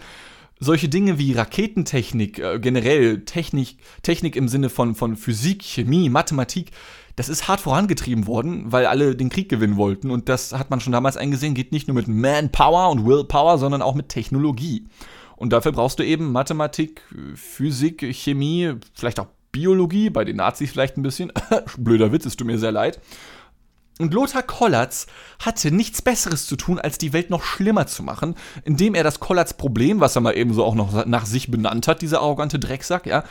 solche 0.59 0.89
Dinge 0.89 1.17
wie 1.19 1.33
Raketentechnik, 1.33 2.39
äh, 2.39 2.59
generell 2.59 3.25
Technik, 3.25 3.77
Technik 4.03 4.35
im 4.35 4.47
Sinne 4.47 4.69
von, 4.69 4.95
von 4.95 5.17
Physik, 5.17 5.63
Chemie, 5.63 6.09
Mathematik, 6.09 6.71
das 7.15 7.29
ist 7.29 7.47
hart 7.47 7.61
vorangetrieben 7.61 8.27
worden, 8.27 8.71
weil 8.71 8.85
alle 8.85 9.15
den 9.15 9.29
Krieg 9.29 9.47
gewinnen 9.47 9.77
wollten. 9.77 10.11
Und 10.11 10.27
das 10.27 10.53
hat 10.53 10.69
man 10.69 10.81
schon 10.81 10.93
damals 10.93 11.17
eingesehen, 11.17 11.53
geht 11.53 11.71
nicht 11.71 11.87
nur 11.87 11.95
mit 11.95 12.07
Manpower 12.07 12.89
und 12.89 13.05
Willpower, 13.05 13.57
sondern 13.57 13.81
auch 13.81 13.95
mit 13.95 14.09
Technologie. 14.09 14.87
Und 15.37 15.51
dafür 15.53 15.71
brauchst 15.71 15.99
du 15.99 16.03
eben 16.03 16.31
Mathematik, 16.31 17.01
Physik, 17.35 18.05
Chemie, 18.13 18.73
vielleicht 18.93 19.19
auch 19.19 19.27
Biologie, 19.55 20.09
bei 20.09 20.25
den 20.25 20.35
Nazis 20.35 20.71
vielleicht 20.71 20.97
ein 20.97 21.01
bisschen. 21.01 21.31
Blöder 21.77 22.11
Witz, 22.11 22.25
es 22.25 22.35
tut 22.35 22.45
mir 22.45 22.57
sehr 22.57 22.73
leid. 22.73 22.99
Und 23.97 24.13
Lothar 24.13 24.43
Kollatz 24.43 25.07
hatte 25.39 25.71
nichts 25.71 26.01
Besseres 26.01 26.45
zu 26.47 26.57
tun, 26.57 26.77
als 26.77 26.97
die 26.97 27.13
Welt 27.13 27.29
noch 27.29 27.43
schlimmer 27.43 27.87
zu 27.87 28.03
machen, 28.03 28.35
indem 28.65 28.93
er 28.93 29.05
das 29.05 29.21
Kollatz-Problem, 29.21 30.01
was 30.01 30.17
er 30.17 30.21
mal 30.21 30.35
ebenso 30.35 30.65
auch 30.65 30.75
noch 30.75 31.05
nach 31.05 31.25
sich 31.25 31.49
benannt 31.49 31.87
hat, 31.87 32.01
dieser 32.01 32.19
arrogante 32.19 32.59
Drecksack, 32.59 33.05
ja, 33.05 33.23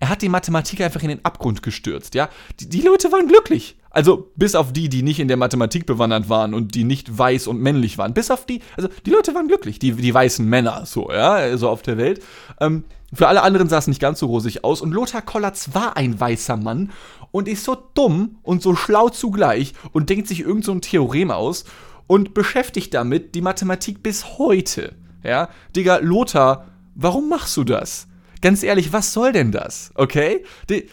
er 0.00 0.08
hat 0.08 0.22
die 0.22 0.30
Mathematik 0.30 0.80
einfach 0.80 1.02
in 1.02 1.10
den 1.10 1.24
Abgrund 1.26 1.62
gestürzt, 1.62 2.14
ja. 2.14 2.30
Die, 2.60 2.68
die 2.70 2.80
Leute 2.80 3.12
waren 3.12 3.28
glücklich. 3.28 3.76
Also 3.90 4.30
bis 4.36 4.54
auf 4.54 4.72
die, 4.72 4.88
die 4.88 5.02
nicht 5.02 5.20
in 5.20 5.28
der 5.28 5.36
Mathematik 5.36 5.84
bewandert 5.84 6.30
waren 6.30 6.54
und 6.54 6.74
die 6.74 6.84
nicht 6.84 7.16
weiß 7.16 7.46
und 7.46 7.60
männlich 7.60 7.98
waren. 7.98 8.14
Bis 8.14 8.30
auf 8.30 8.46
die, 8.46 8.60
also 8.76 8.88
die 9.04 9.10
Leute 9.10 9.34
waren 9.34 9.48
glücklich, 9.48 9.78
die, 9.78 9.92
die 9.92 10.14
weißen 10.14 10.46
Männer, 10.46 10.86
so, 10.86 11.12
ja, 11.12 11.56
so 11.58 11.68
auf 11.68 11.82
der 11.82 11.98
Welt. 11.98 12.22
Ähm, 12.58 12.84
für 13.12 13.28
alle 13.28 13.42
anderen 13.42 13.68
sah 13.68 13.78
es 13.78 13.86
nicht 13.86 14.00
ganz 14.00 14.18
so 14.18 14.26
rosig 14.26 14.64
aus 14.64 14.80
und 14.80 14.92
Lothar 14.92 15.22
Kollatz 15.22 15.70
war 15.72 15.96
ein 15.96 16.18
weißer 16.18 16.56
Mann 16.56 16.90
und 17.30 17.48
ist 17.48 17.64
so 17.64 17.76
dumm 17.94 18.38
und 18.42 18.62
so 18.62 18.74
schlau 18.74 19.08
zugleich 19.08 19.74
und 19.92 20.10
denkt 20.10 20.28
sich 20.28 20.40
irgend 20.40 20.64
so 20.64 20.72
ein 20.72 20.80
Theorem 20.80 21.30
aus 21.30 21.64
und 22.06 22.34
beschäftigt 22.34 22.94
damit 22.94 23.34
die 23.34 23.40
Mathematik 23.40 24.02
bis 24.02 24.38
heute. 24.38 24.94
Ja, 25.22 25.48
Digga, 25.74 25.98
Lothar, 25.98 26.66
warum 26.94 27.28
machst 27.28 27.56
du 27.56 27.64
das? 27.64 28.08
Ganz 28.42 28.62
ehrlich, 28.62 28.92
was 28.92 29.12
soll 29.12 29.32
denn 29.32 29.52
das? 29.52 29.90
Okay? 29.94 30.44
Die, 30.68 30.88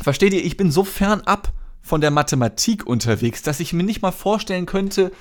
versteht 0.00 0.32
ihr, 0.32 0.44
ich 0.44 0.56
bin 0.56 0.70
so 0.70 0.84
fernab 0.84 1.52
von 1.80 2.00
der 2.00 2.10
Mathematik 2.10 2.86
unterwegs, 2.86 3.42
dass 3.42 3.60
ich 3.60 3.72
mir 3.72 3.82
nicht 3.82 4.02
mal 4.02 4.12
vorstellen 4.12 4.66
könnte, 4.66 5.12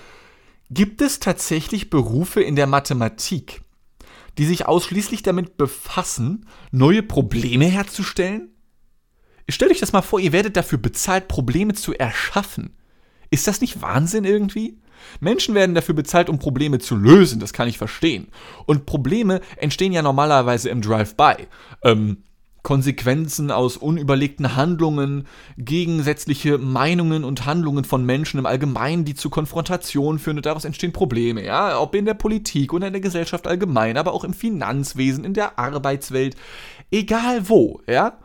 Gibt 0.74 1.02
es 1.02 1.20
tatsächlich 1.20 1.90
Berufe 1.90 2.42
in 2.42 2.56
der 2.56 2.66
Mathematik, 2.66 3.62
die 4.38 4.46
sich 4.46 4.66
ausschließlich 4.66 5.24
damit 5.24 5.58
befassen, 5.58 6.46
neue 6.72 7.04
Probleme 7.04 7.66
herzustellen? 7.66 8.50
Stellt 9.50 9.72
euch 9.72 9.80
das 9.80 9.94
mal 9.94 10.02
vor, 10.02 10.20
ihr 10.20 10.32
werdet 10.32 10.56
dafür 10.56 10.78
bezahlt, 10.78 11.28
Probleme 11.28 11.74
zu 11.74 11.94
erschaffen. 11.94 12.78
Ist 13.30 13.48
das 13.48 13.62
nicht 13.62 13.82
Wahnsinn 13.82 14.24
irgendwie? 14.24 14.80
Menschen 15.20 15.56
werden 15.56 15.76
dafür 15.76 15.96
bezahlt, 15.96 16.30
um 16.30 16.40
Probleme 16.40 16.80
zu 16.80 16.96
lösen, 16.96 17.40
das 17.40 17.54
kann 17.54 17.68
ich 17.68 17.78
verstehen. 17.78 18.28
Und 18.66 18.86
Probleme 18.86 19.42
entstehen 19.58 19.94
ja 19.94 20.02
normalerweise 20.02 20.70
im 20.70 20.82
Drive-by. 20.82 21.48
Ähm, 21.84 22.24
Konsequenzen 22.64 23.50
aus 23.50 23.76
unüberlegten 23.76 24.56
Handlungen, 24.56 25.28
gegensätzliche 25.58 26.60
Meinungen 26.60 27.24
und 27.24 27.46
Handlungen 27.46 27.86
von 27.86 28.06
Menschen 28.06 28.40
im 28.40 28.46
Allgemeinen, 28.46 29.04
die 29.04 29.16
zu 29.16 29.30
Konfrontation 29.30 30.20
führen 30.20 30.38
und 30.38 30.46
daraus 30.46 30.66
entstehen 30.66 30.94
Probleme, 30.94 31.44
ja, 31.44 31.80
ob 31.80 31.96
in 31.96 32.06
der 32.06 32.14
Politik 32.14 32.72
oder 32.74 32.88
in 32.88 32.94
der 32.94 33.02
Gesellschaft 33.02 33.48
allgemein, 33.48 33.98
aber 33.98 34.14
auch 34.14 34.24
im 34.24 34.34
Finanzwesen, 34.34 35.26
in 35.26 35.34
der 35.34 35.58
Arbeitswelt, 35.58 36.36
egal 36.92 37.50
wo, 37.50 37.82
ja. 37.88 38.20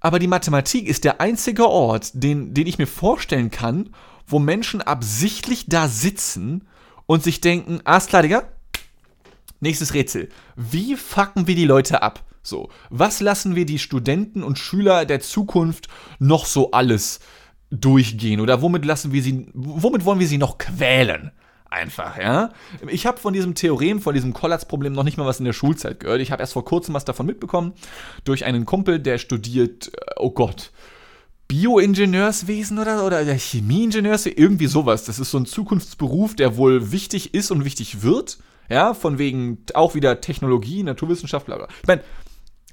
Aber 0.00 0.18
die 0.18 0.26
Mathematik 0.26 0.86
ist 0.86 1.04
der 1.04 1.22
einzige 1.22 1.66
Ort, 1.66 2.10
den, 2.12 2.52
den 2.52 2.66
ich 2.66 2.76
mir 2.76 2.86
vorstellen 2.86 3.50
kann, 3.50 3.88
wo 4.26 4.38
Menschen 4.38 4.82
absichtlich 4.82 5.64
da 5.66 5.88
sitzen 5.88 6.68
und 7.06 7.22
sich 7.22 7.40
denken, 7.40 7.80
ah, 7.84 8.00
klar, 8.00 8.20
Digga, 8.20 8.42
nächstes 9.60 9.94
Rätsel. 9.94 10.28
Wie 10.56 10.96
fucken 10.96 11.46
wir 11.46 11.54
die 11.54 11.64
Leute 11.64 12.02
ab? 12.02 12.22
So, 12.44 12.68
was 12.90 13.20
lassen 13.20 13.56
wir 13.56 13.66
die 13.66 13.78
Studenten 13.78 14.42
und 14.42 14.58
Schüler 14.58 15.06
der 15.06 15.20
Zukunft 15.20 15.88
noch 16.18 16.46
so 16.46 16.70
alles 16.70 17.18
durchgehen? 17.70 18.40
Oder 18.40 18.62
womit 18.62 18.84
lassen 18.84 19.12
wir 19.12 19.22
sie, 19.22 19.48
womit 19.54 20.04
wollen 20.04 20.20
wir 20.20 20.28
sie 20.28 20.38
noch 20.38 20.58
quälen? 20.58 21.32
einfach, 21.74 22.16
ja. 22.18 22.50
Ich 22.88 23.04
habe 23.04 23.18
von 23.18 23.34
diesem 23.34 23.54
Theorem, 23.54 24.00
von 24.00 24.14
diesem 24.14 24.32
Kollatz-Problem 24.32 24.92
noch 24.92 25.02
nicht 25.02 25.18
mal 25.18 25.26
was 25.26 25.40
in 25.40 25.44
der 25.44 25.52
Schulzeit 25.52 26.00
gehört. 26.00 26.20
Ich 26.20 26.30
habe 26.30 26.40
erst 26.40 26.52
vor 26.52 26.64
kurzem 26.64 26.94
was 26.94 27.04
davon 27.04 27.26
mitbekommen 27.26 27.72
durch 28.24 28.44
einen 28.44 28.64
Kumpel, 28.64 29.00
der 29.00 29.18
studiert, 29.18 29.88
äh, 29.88 30.14
oh 30.16 30.30
Gott, 30.30 30.70
Bioingenieurswesen 31.48 32.78
oder, 32.78 33.04
oder 33.04 33.22
Chemieingenieurswesen, 33.24 34.38
irgendwie 34.38 34.66
sowas. 34.66 35.04
Das 35.04 35.18
ist 35.18 35.30
so 35.30 35.38
ein 35.38 35.46
Zukunftsberuf, 35.46 36.34
der 36.36 36.56
wohl 36.56 36.92
wichtig 36.92 37.34
ist 37.34 37.50
und 37.50 37.64
wichtig 37.64 38.02
wird. 38.02 38.38
Ja, 38.70 38.94
von 38.94 39.18
wegen 39.18 39.58
auch 39.74 39.94
wieder 39.94 40.22
Technologie, 40.22 40.82
Naturwissenschaft, 40.82 41.46
bla 41.46 41.56
bla. 41.56 41.68
Ich 41.82 41.86
meine, 41.86 42.02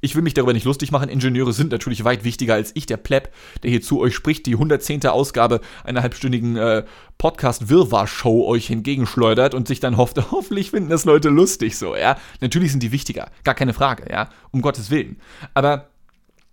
ich 0.01 0.15
will 0.15 0.24
mich 0.24 0.34
darüber 0.34 0.53
nicht 0.53 0.65
lustig 0.65 0.91
machen. 0.91 1.10
Ingenieure 1.10 1.53
sind 1.53 1.72
natürlich 1.72 2.03
weit 2.03 2.24
wichtiger 2.24 2.55
als 2.55 2.72
ich, 2.75 2.88
der 2.88 2.98
Pleb, 2.98 3.29
der 3.63 3.70
hier 3.70 3.81
zu 3.81 4.00
euch 4.00 4.15
spricht, 4.15 4.46
die 4.48 4.53
110. 4.53 5.05
Ausgabe 5.05 5.62
einer 5.84 6.01
halbstündigen 6.01 6.58
äh, 6.58 6.84
Podcast-Wirrwarr-Show 7.20 8.46
euch 8.48 8.70
entgegenschleudert 8.72 9.53
und 9.53 9.67
sich 9.67 9.79
dann 9.79 9.98
hofft, 9.98 10.17
hoffentlich 10.31 10.72
finden 10.72 10.89
das 10.89 11.05
Leute 11.05 11.29
lustig 11.29 11.77
so, 11.77 11.96
ja. 11.96 12.17
Natürlich 12.41 12.72
sind 12.72 12.84
die 12.84 12.91
wichtiger, 12.91 13.29
gar 13.43 13.55
keine 13.55 13.74
Frage, 13.74 14.12
ja, 14.12 14.29
um 14.51 14.62
Gottes 14.62 14.89
Willen. 14.89 15.17
Aber 15.53 15.89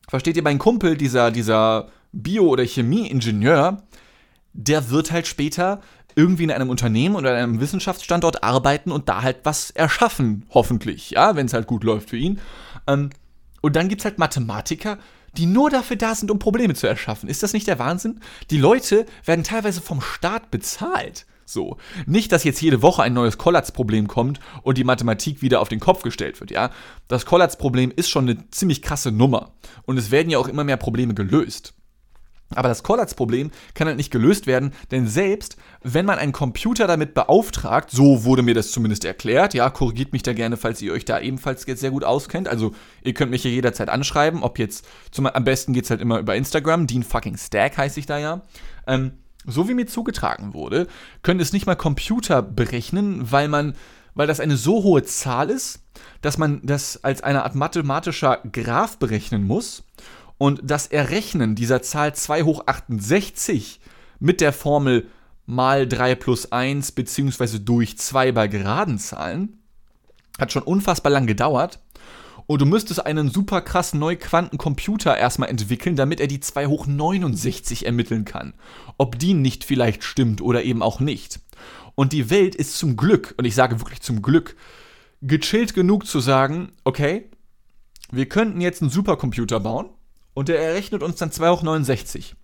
versteht 0.09 0.37
ihr, 0.37 0.43
mein 0.43 0.59
Kumpel, 0.59 0.97
dieser, 0.97 1.31
dieser 1.31 1.89
Bio- 2.13 2.49
oder 2.49 2.65
Chemieingenieur, 2.65 3.83
der 4.53 4.91
wird 4.91 5.11
halt 5.11 5.27
später 5.27 5.81
irgendwie 6.15 6.45
in 6.45 6.51
einem 6.51 6.69
Unternehmen 6.69 7.15
oder 7.15 7.35
einem 7.35 7.61
Wissenschaftsstandort 7.61 8.43
arbeiten 8.43 8.91
und 8.91 9.09
da 9.09 9.23
halt 9.23 9.39
was 9.45 9.71
erschaffen, 9.71 10.45
hoffentlich, 10.51 11.11
ja, 11.11 11.37
wenn 11.37 11.47
es 11.47 11.53
halt 11.53 11.67
gut 11.67 11.85
läuft 11.85 12.11
für 12.11 12.17
ihn. 12.17 12.41
Ähm, 12.89 13.11
und 13.61 13.77
dann 13.77 13.89
gibt 13.89 14.01
es 14.01 14.05
halt 14.05 14.19
Mathematiker, 14.19 14.99
die 15.37 15.47
nur 15.47 15.71
dafür 15.71 15.97
da 15.97 16.15
sind, 16.15 16.31
um 16.31 16.39
Probleme 16.39 16.75
zu 16.75 16.87
erschaffen. 16.87 17.29
Ist 17.29 17.43
das 17.43 17.53
nicht 17.53 17.67
der 17.67 17.79
Wahnsinn? 17.79 18.21
Die 18.51 18.59
Leute 18.59 19.07
werden 19.25 19.45
teilweise 19.45 19.81
vom 19.81 20.01
Staat 20.01 20.51
bezahlt. 20.51 21.27
So. 21.45 21.79
Nicht, 22.07 22.33
dass 22.33 22.45
jetzt 22.45 22.61
jede 22.61 22.83
Woche 22.83 23.03
ein 23.03 23.15
neues 23.15 23.39
Kollatz-Problem 23.39 24.07
kommt 24.07 24.39
und 24.63 24.77
die 24.77 24.85
Mathematik 24.85 25.41
wieder 25.41 25.61
auf 25.61 25.69
den 25.69 25.81
Kopf 25.81 26.03
gestellt 26.03 26.41
wird, 26.41 26.51
ja. 26.51 26.71
Das 27.09 27.25
Kollatz-Problem 27.25 27.91
ist 27.95 28.11
schon 28.11 28.29
eine 28.29 28.51
ziemlich 28.51 28.83
krasse 28.83 29.13
Nummer. 29.13 29.53
Und 29.87 29.97
es 29.97 30.11
werden 30.11 30.29
ja 30.29 30.39
auch 30.39 30.49
immer 30.49 30.65
mehr 30.65 30.77
Probleme 30.77 31.15
gelöst. 31.15 31.73
Aber 32.55 32.69
das 32.69 32.83
Kollatz-Problem 32.83 33.51
kann 33.75 33.89
halt 33.89 33.99
nicht 33.99 34.11
gelöst 34.11 34.47
werden, 34.47 34.73
denn 34.91 35.07
selbst 35.07 35.59
wenn 35.83 36.07
man 36.07 36.19
einen 36.19 36.33
Computer 36.33 36.87
damit 36.87 37.13
beauftragt, 37.13 37.91
so 37.91 38.25
wurde 38.25 38.43
mir 38.43 38.55
das 38.55 38.71
zumindest 38.71 39.05
erklärt, 39.05 39.53
ja, 39.53 39.69
korrigiert 39.69 40.13
mich 40.13 40.23
da 40.23 40.33
gerne, 40.33 40.57
falls 40.57 40.81
ihr 40.81 40.93
euch 40.93 41.05
da 41.05 41.21
ebenfalls 41.21 41.67
jetzt 41.67 41.81
sehr 41.81 41.91
gut 41.91 42.05
auskennt. 42.05 42.49
Also 42.49 42.73
ihr 43.03 43.13
könnt 43.13 43.31
mich 43.31 43.43
hier 43.43 43.51
jederzeit 43.51 43.91
anschreiben, 43.91 44.43
ob 44.43 44.59
jetzt, 44.59 44.87
zum, 45.11 45.27
am 45.27 45.45
besten 45.45 45.75
geht 45.75 45.85
es 45.85 45.91
halt 45.91 46.01
immer 46.01 46.19
über 46.19 46.37
Instagram, 46.37 46.87
Dean 46.87 47.03
fucking 47.03 47.37
Stack 47.37 47.77
heiße 47.77 48.01
ich 48.01 48.07
da 48.07 48.19
ja. 48.19 48.43
Ähm, 48.87 49.13
so 49.47 49.69
wie 49.69 49.75
mir 49.75 49.87
zugetragen 49.87 50.55
wurde, 50.55 50.87
können 51.23 51.41
es 51.41 51.53
nicht 51.53 51.67
mal 51.67 51.77
Computer 51.77 52.43
berechnen, 52.43 53.31
weil 53.31 53.49
man, 53.49 53.75
weil 54.15 54.27
das 54.27 54.41
eine 54.41 54.57
so 54.57 54.83
hohe 54.83 55.03
Zahl 55.03 55.51
ist, 55.51 55.81
dass 56.23 56.39
man 56.39 56.61
das 56.65 57.05
als 57.05 57.23
eine 57.23 57.45
Art 57.45 57.55
mathematischer 57.55 58.43
Graph 58.53 58.99
berechnen 58.99 59.45
muss 59.45 59.85
und 60.39 60.61
das 60.63 60.87
Errechnen 60.87 61.55
dieser 61.55 61.83
Zahl 61.83 62.15
2 62.15 62.45
hoch 62.45 62.63
68 62.67 63.81
mit 64.21 64.41
der 64.41 64.53
Formel 64.53 65.09
mal 65.47 65.89
3 65.89 66.15
plus 66.15 66.53
1 66.53 66.93
beziehungsweise 66.93 67.61
durch 67.61 67.99
2 67.99 68.33
bei 68.33 68.49
geraden 68.49 68.99
Zahlen 68.99 69.59
hat 70.39 70.53
schon 70.53 70.63
unfassbar 70.63 71.11
lang 71.11 71.27
gedauert. 71.27 71.81
Und 72.47 72.63
du 72.63 72.67
müsstest 72.67 73.05
einen 73.05 73.31
super 73.31 73.61
krassen 73.61 74.01
Neuquantencomputer 74.01 75.15
erstmal 75.17 75.51
entwickeln, 75.51 75.97
damit 75.97 76.19
er 76.19 76.29
die 76.29 76.41
2 76.41 76.67
hoch 76.67 76.87
69 76.87 77.85
ermitteln 77.85 78.25
kann. 78.25 78.55
Ob 78.97 79.19
die 79.19 79.35
nicht 79.35 79.65
vielleicht 79.65 80.03
stimmt 80.03 80.41
oder 80.41 80.63
eben 80.63 80.83
auch 80.83 80.99
nicht. 81.01 81.41
Und 81.95 82.15
die 82.15 82.31
Welt 82.31 82.55
ist 82.55 82.79
zum 82.79 82.97
Glück, 82.97 83.35
und 83.37 83.45
ich 83.45 83.55
sage 83.55 83.81
wirklich 83.81 84.01
zum 84.01 84.23
Glück, 84.23 84.57
gechillt 85.21 85.75
genug 85.75 86.07
zu 86.07 86.21
sagen, 86.21 86.73
okay, 86.85 87.29
wir 88.11 88.27
könnten 88.27 88.63
jetzt 88.63 88.81
einen 88.81 88.91
Supercomputer 88.91 89.61
bauen, 89.61 89.91
und 90.39 90.49
der 90.49 90.61
errechnet 90.61 91.03
uns 91.03 91.17
dann 91.17 91.33
2 91.33 91.51
hoch 91.51 91.63
69. 91.63 92.37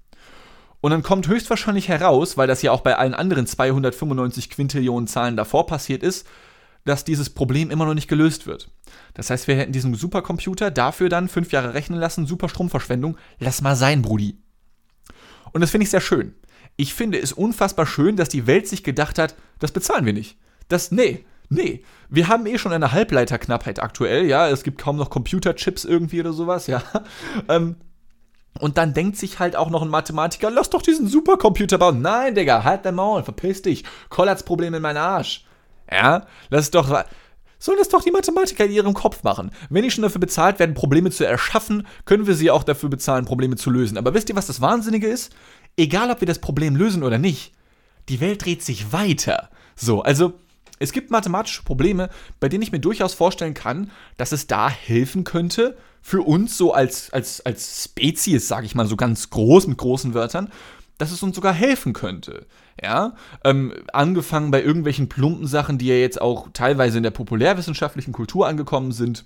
Und 0.81 0.91
dann 0.91 1.05
kommt 1.05 1.29
höchstwahrscheinlich 1.29 1.87
heraus, 1.87 2.37
weil 2.37 2.49
das 2.49 2.61
ja 2.61 2.73
auch 2.73 2.81
bei 2.81 2.97
allen 2.97 3.15
anderen 3.15 3.47
295 3.47 4.51
Quintillionen 4.51 5.07
Zahlen 5.07 5.37
davor 5.37 5.67
passiert 5.67 6.03
ist, 6.03 6.27
dass 6.85 7.05
dieses 7.05 7.31
Problem 7.31 7.71
immer 7.71 7.87
noch 7.87 7.95
nicht 7.95 8.09
gelöst 8.09 8.49
wird. 8.49 8.69
Das 9.15 9.31
heißt, 9.31 9.47
wir 9.47 9.55
hätten 9.55 9.71
diesen 9.71 9.95
Supercomputer 9.95 10.73
dafür 10.73 11.09
dann 11.09 11.29
fünf 11.29 11.53
Jahre 11.53 11.73
rechnen 11.73 12.01
lassen, 12.01 12.27
super 12.27 12.49
Stromverschwendung. 12.49 13.17
Lass 13.39 13.63
mal 13.63 13.77
sein, 13.77 14.03
Brudi. 14.03 14.39
Und 15.53 15.61
das 15.61 15.71
finde 15.71 15.85
ich 15.85 15.91
sehr 15.91 16.01
schön. 16.01 16.35
Ich 16.75 16.95
finde 16.95 17.21
es 17.21 17.33
unfassbar 17.33 17.87
schön, 17.87 18.17
dass 18.17 18.29
die 18.29 18.49
Welt 18.49 18.67
sich 18.67 18.83
gedacht 18.83 19.21
hat, 19.21 19.37
das 19.61 19.71
bezahlen 19.71 20.05
wir 20.05 20.15
nicht. 20.15 20.37
Das, 20.67 20.91
nee, 20.91 21.25
nee. 21.49 21.83
Wir 22.09 22.29
haben 22.29 22.47
eh 22.47 22.59
schon 22.59 22.73
eine 22.73 22.93
Halbleiterknappheit 22.93 23.81
aktuell, 23.83 24.27
ja. 24.27 24.49
Es 24.49 24.63
gibt 24.63 24.79
kaum 24.79 24.97
noch 24.97 25.11
Computerchips 25.11 25.85
irgendwie 25.85 26.21
oder 26.21 26.33
sowas, 26.33 26.67
ja. 26.67 26.83
Ähm, 27.49 27.77
und 28.61 28.79
dann 28.79 28.95
denkt 28.95 29.17
sich 29.17 29.41
halt 29.41 29.57
auch 29.57 29.69
noch 29.69 29.83
ein 29.83 29.89
Mathematiker, 29.89 30.51
lass 30.51 30.71
doch 30.71 30.83
diesen 30.83 31.09
Supercomputer 31.09 31.79
bauen. 31.79 32.03
Nein, 32.03 32.35
Digga, 32.35 32.63
halt 32.63 32.85
dein 32.85 32.95
Maul, 32.95 33.25
verpiss 33.25 33.63
dich. 33.63 33.85
Kollatz-Problem 34.11 34.75
in 34.75 34.83
meinen 34.83 34.99
Arsch. 34.99 35.45
Ja, 35.91 36.27
lass 36.51 36.71
doch. 36.71 37.05
Sollen 37.59 37.79
das 37.79 37.89
doch 37.89 38.03
die 38.03 38.11
Mathematiker 38.11 38.65
in 38.67 38.73
ihrem 38.73 38.95
Kopf 38.95 39.23
machen. 39.23 39.51
Wenn 39.71 39.83
die 39.83 39.91
schon 39.91 40.03
dafür 40.03 40.21
bezahlt 40.21 40.59
werden, 40.59 40.75
Probleme 40.75 41.11
zu 41.11 41.27
erschaffen, 41.27 41.87
können 42.05 42.27
wir 42.27 42.35
sie 42.35 42.51
auch 42.51 42.63
dafür 42.63 42.91
bezahlen, 42.91 43.25
Probleme 43.25 43.57
zu 43.57 43.71
lösen. 43.71 43.99
Aber 43.99 44.15
wisst 44.15 44.29
ihr, 44.29 44.37
was 44.37 44.47
das 44.47 44.61
Wahnsinnige 44.61 45.09
ist? 45.09 45.35
Egal, 45.77 46.11
ob 46.11 46.21
wir 46.21 46.27
das 46.27 46.41
Problem 46.41 46.77
lösen 46.77 47.03
oder 47.03 47.19
nicht, 47.19 47.53
die 48.09 48.21
Welt 48.21 48.45
dreht 48.45 48.63
sich 48.63 48.93
weiter. 48.93 49.49
So, 49.77 50.03
also 50.03 50.35
es 50.78 50.93
gibt 50.93 51.11
mathematische 51.11 51.62
Probleme, 51.62 52.11
bei 52.40 52.49
denen 52.49 52.62
ich 52.62 52.73
mir 52.73 52.81
durchaus 52.81 53.14
vorstellen 53.14 53.54
kann, 53.54 53.90
dass 54.16 54.33
es 54.33 54.47
da 54.47 54.69
helfen 54.69 55.25
könnte, 55.25 55.76
für 56.02 56.21
uns 56.21 56.59
so 56.59 56.75
als, 56.75 57.11
als, 57.12 57.40
als 57.47 57.85
Spezies, 57.85 58.47
sage 58.47 58.66
ich 58.66 58.75
mal 58.75 58.87
so 58.87 58.97
ganz 58.97 59.31
groß 59.31 59.66
mit 59.69 59.78
großen 59.78 60.12
Wörtern, 60.12 60.50
dass 60.99 61.12
es 61.12 61.23
uns 61.23 61.35
sogar 61.35 61.54
helfen 61.54 61.93
könnte. 61.95 62.47
Ja, 62.83 63.14
ähm, 63.45 63.73
angefangen 63.93 64.50
bei 64.50 64.62
irgendwelchen 64.62 65.09
plumpen 65.09 65.47
Sachen, 65.47 65.78
die 65.78 65.87
ja 65.87 65.95
jetzt 65.95 66.21
auch 66.21 66.49
teilweise 66.52 66.99
in 66.99 67.04
der 67.04 67.11
populärwissenschaftlichen 67.11 68.12
Kultur 68.12 68.47
angekommen 68.47 68.93
sind, 68.93 69.25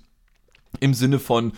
im 0.79 0.93
Sinne 0.93 1.19
von 1.19 1.53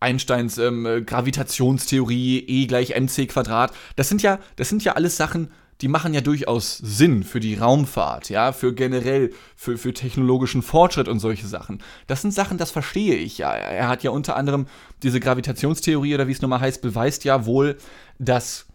Einsteins 0.00 0.58
ähm, 0.58 1.04
Gravitationstheorie, 1.06 2.38
E 2.38 2.66
gleich 2.66 2.96
mc 2.96 3.26
Quadrat. 3.28 3.72
Das 3.96 4.08
sind 4.08 4.22
ja, 4.22 4.38
das 4.56 4.68
sind 4.68 4.82
ja 4.84 4.94
alles 4.94 5.16
Sachen, 5.16 5.50
die 5.80 5.88
machen 5.88 6.14
ja 6.14 6.20
durchaus 6.20 6.78
Sinn 6.78 7.24
für 7.24 7.40
die 7.40 7.54
Raumfahrt, 7.54 8.28
ja, 8.28 8.52
für 8.52 8.74
generell, 8.74 9.32
für, 9.56 9.76
für 9.76 9.92
technologischen 9.92 10.62
Fortschritt 10.62 11.08
und 11.08 11.18
solche 11.18 11.46
Sachen. 11.46 11.82
Das 12.06 12.22
sind 12.22 12.32
Sachen, 12.32 12.58
das 12.58 12.70
verstehe 12.70 13.16
ich 13.16 13.38
ja. 13.38 13.52
Er 13.52 13.88
hat 13.88 14.02
ja 14.02 14.10
unter 14.10 14.36
anderem 14.36 14.66
diese 15.02 15.20
Gravitationstheorie 15.20 16.14
oder 16.14 16.28
wie 16.28 16.32
es 16.32 16.42
nochmal 16.42 16.60
heißt, 16.60 16.82
beweist 16.82 17.24
ja 17.24 17.46
wohl, 17.46 17.76
dass 18.18 18.66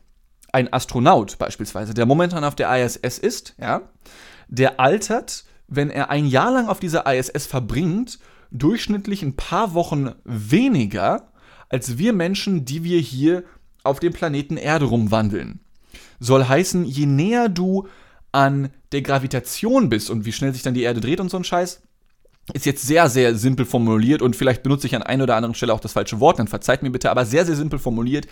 ein 0.51 0.71
Astronaut 0.73 1.37
beispielsweise, 1.37 1.93
der 1.93 2.05
momentan 2.05 2.43
auf 2.43 2.55
der 2.55 2.75
ISS 2.83 3.17
ist, 3.17 3.55
ja, 3.59 3.81
der 4.47 4.79
altert, 4.79 5.45
wenn 5.67 5.89
er 5.89 6.09
ein 6.09 6.25
Jahr 6.25 6.51
lang 6.51 6.67
auf 6.67 6.79
dieser 6.79 7.05
ISS 7.05 7.45
verbringt, 7.45 8.19
durchschnittlich 8.51 9.21
ein 9.21 9.35
paar 9.35 9.73
Wochen 9.73 10.11
weniger 10.25 11.31
als 11.69 11.99
wir 11.99 12.13
Menschen, 12.13 12.65
die 12.65 12.83
wir 12.83 12.99
hier 12.99 13.43
auf 13.83 13.99
dem 13.99 14.11
Planeten 14.11 14.57
Erde 14.57 14.85
rumwandeln 14.85 15.59
soll 16.19 16.45
heißen, 16.45 16.85
je 16.85 17.05
näher 17.05 17.49
du 17.49 17.87
an 18.31 18.69
der 18.91 19.01
Gravitation 19.01 19.89
bist 19.89 20.09
und 20.09 20.25
wie 20.25 20.31
schnell 20.31 20.53
sich 20.53 20.63
dann 20.63 20.73
die 20.73 20.83
Erde 20.83 21.01
dreht 21.01 21.19
und 21.19 21.29
so 21.29 21.37
ein 21.37 21.43
Scheiß, 21.43 21.81
ist 22.53 22.65
jetzt 22.65 22.85
sehr, 22.85 23.09
sehr 23.09 23.35
simpel 23.35 23.65
formuliert 23.65 24.21
und 24.21 24.35
vielleicht 24.35 24.63
benutze 24.63 24.87
ich 24.87 24.95
an 24.95 25.03
einer 25.03 25.23
oder 25.23 25.35
anderen 25.35 25.55
Stelle 25.55 25.73
auch 25.73 25.79
das 25.79 25.93
falsche 25.93 26.19
Wort, 26.19 26.39
dann 26.39 26.47
verzeiht 26.47 26.83
mir 26.83 26.89
bitte, 26.89 27.11
aber 27.11 27.25
sehr, 27.25 27.45
sehr 27.45 27.55
simpel 27.55 27.79
formuliert. 27.79 28.27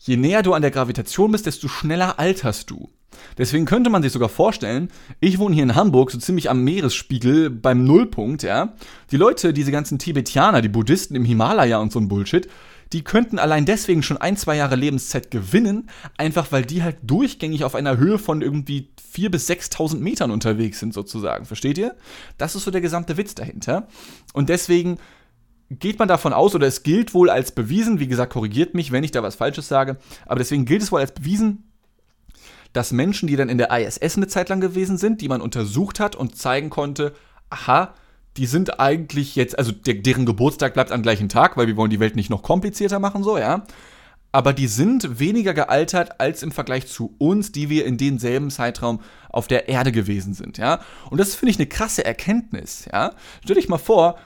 Je 0.00 0.16
näher 0.16 0.42
du 0.42 0.54
an 0.54 0.62
der 0.62 0.70
Gravitation 0.70 1.32
bist, 1.32 1.46
desto 1.46 1.68
schneller 1.68 2.18
alterst 2.18 2.70
du. 2.70 2.88
Deswegen 3.36 3.64
könnte 3.64 3.90
man 3.90 4.02
sich 4.02 4.12
sogar 4.12 4.28
vorstellen, 4.28 4.90
ich 5.18 5.38
wohne 5.38 5.54
hier 5.54 5.64
in 5.64 5.74
Hamburg, 5.74 6.10
so 6.10 6.18
ziemlich 6.18 6.50
am 6.50 6.62
Meeresspiegel 6.62 7.50
beim 7.50 7.84
Nullpunkt, 7.84 8.42
ja. 8.42 8.74
Die 9.10 9.16
Leute, 9.16 9.52
diese 9.52 9.72
ganzen 9.72 9.98
Tibetianer, 9.98 10.60
die 10.60 10.68
Buddhisten 10.68 11.16
im 11.16 11.24
Himalaya 11.24 11.78
und 11.78 11.92
so 11.92 11.98
ein 11.98 12.08
Bullshit, 12.08 12.48
die 12.92 13.04
könnten 13.04 13.38
allein 13.38 13.66
deswegen 13.66 14.02
schon 14.02 14.16
ein, 14.16 14.36
zwei 14.36 14.56
Jahre 14.56 14.76
Lebenszeit 14.76 15.30
gewinnen, 15.30 15.90
einfach 16.16 16.52
weil 16.52 16.64
die 16.64 16.82
halt 16.82 16.96
durchgängig 17.02 17.64
auf 17.64 17.74
einer 17.74 17.98
Höhe 17.98 18.18
von 18.18 18.42
irgendwie 18.42 18.90
4.000 19.14 19.28
bis 19.30 19.50
6.000 19.50 19.98
Metern 19.98 20.30
unterwegs 20.30 20.80
sind, 20.80 20.94
sozusagen. 20.94 21.44
Versteht 21.44 21.78
ihr? 21.78 21.96
Das 22.38 22.54
ist 22.54 22.64
so 22.64 22.70
der 22.70 22.80
gesamte 22.80 23.16
Witz 23.16 23.34
dahinter. 23.34 23.88
Und 24.32 24.48
deswegen 24.48 24.98
geht 25.70 25.98
man 25.98 26.08
davon 26.08 26.32
aus, 26.32 26.54
oder 26.54 26.66
es 26.66 26.82
gilt 26.82 27.14
wohl 27.14 27.28
als 27.28 27.52
bewiesen, 27.52 28.00
wie 28.00 28.08
gesagt, 28.08 28.32
korrigiert 28.32 28.74
mich, 28.74 28.90
wenn 28.90 29.04
ich 29.04 29.10
da 29.10 29.22
was 29.22 29.34
Falsches 29.34 29.68
sage, 29.68 29.98
aber 30.24 30.38
deswegen 30.38 30.64
gilt 30.64 30.82
es 30.82 30.90
wohl 30.90 31.00
als 31.00 31.12
bewiesen, 31.12 31.64
dass 32.72 32.92
Menschen, 32.92 33.26
die 33.26 33.36
dann 33.36 33.48
in 33.48 33.58
der 33.58 33.70
ISS 33.70 34.16
eine 34.16 34.28
Zeit 34.28 34.48
lang 34.48 34.60
gewesen 34.60 34.98
sind, 34.98 35.20
die 35.20 35.28
man 35.28 35.40
untersucht 35.40 36.00
hat 36.00 36.16
und 36.16 36.36
zeigen 36.36 36.70
konnte, 36.70 37.14
aha, 37.50 37.94
die 38.38 38.46
sind 38.46 38.78
eigentlich 38.78 39.34
jetzt, 39.34 39.58
also 39.58 39.72
der, 39.72 39.94
deren 39.94 40.24
Geburtstag 40.24 40.72
bleibt 40.72 40.92
am 40.92 41.02
gleichen 41.02 41.28
Tag, 41.28 41.56
weil 41.56 41.66
wir 41.66 41.76
wollen 41.76 41.90
die 41.90 41.98
Welt 41.98 42.14
nicht 42.14 42.30
noch 42.30 42.42
komplizierter 42.42 43.00
machen, 43.00 43.24
so, 43.24 43.36
ja. 43.36 43.64
Aber 44.30 44.52
die 44.52 44.68
sind 44.68 45.18
weniger 45.18 45.54
gealtert 45.54 46.20
als 46.20 46.42
im 46.42 46.52
Vergleich 46.52 46.86
zu 46.86 47.14
uns, 47.18 47.50
die 47.50 47.68
wir 47.68 47.84
in 47.84 47.96
denselben 47.96 48.50
Zeitraum 48.50 49.00
auf 49.30 49.48
der 49.48 49.68
Erde 49.68 49.90
gewesen 49.90 50.34
sind, 50.34 50.56
ja. 50.56 50.80
Und 51.10 51.18
das 51.18 51.34
finde 51.34 51.50
ich 51.50 51.58
eine 51.58 51.66
krasse 51.66 52.04
Erkenntnis, 52.04 52.88
ja. 52.92 53.12
Stell 53.42 53.56
dich 53.56 53.68
mal 53.68 53.78
vor, 53.78 54.18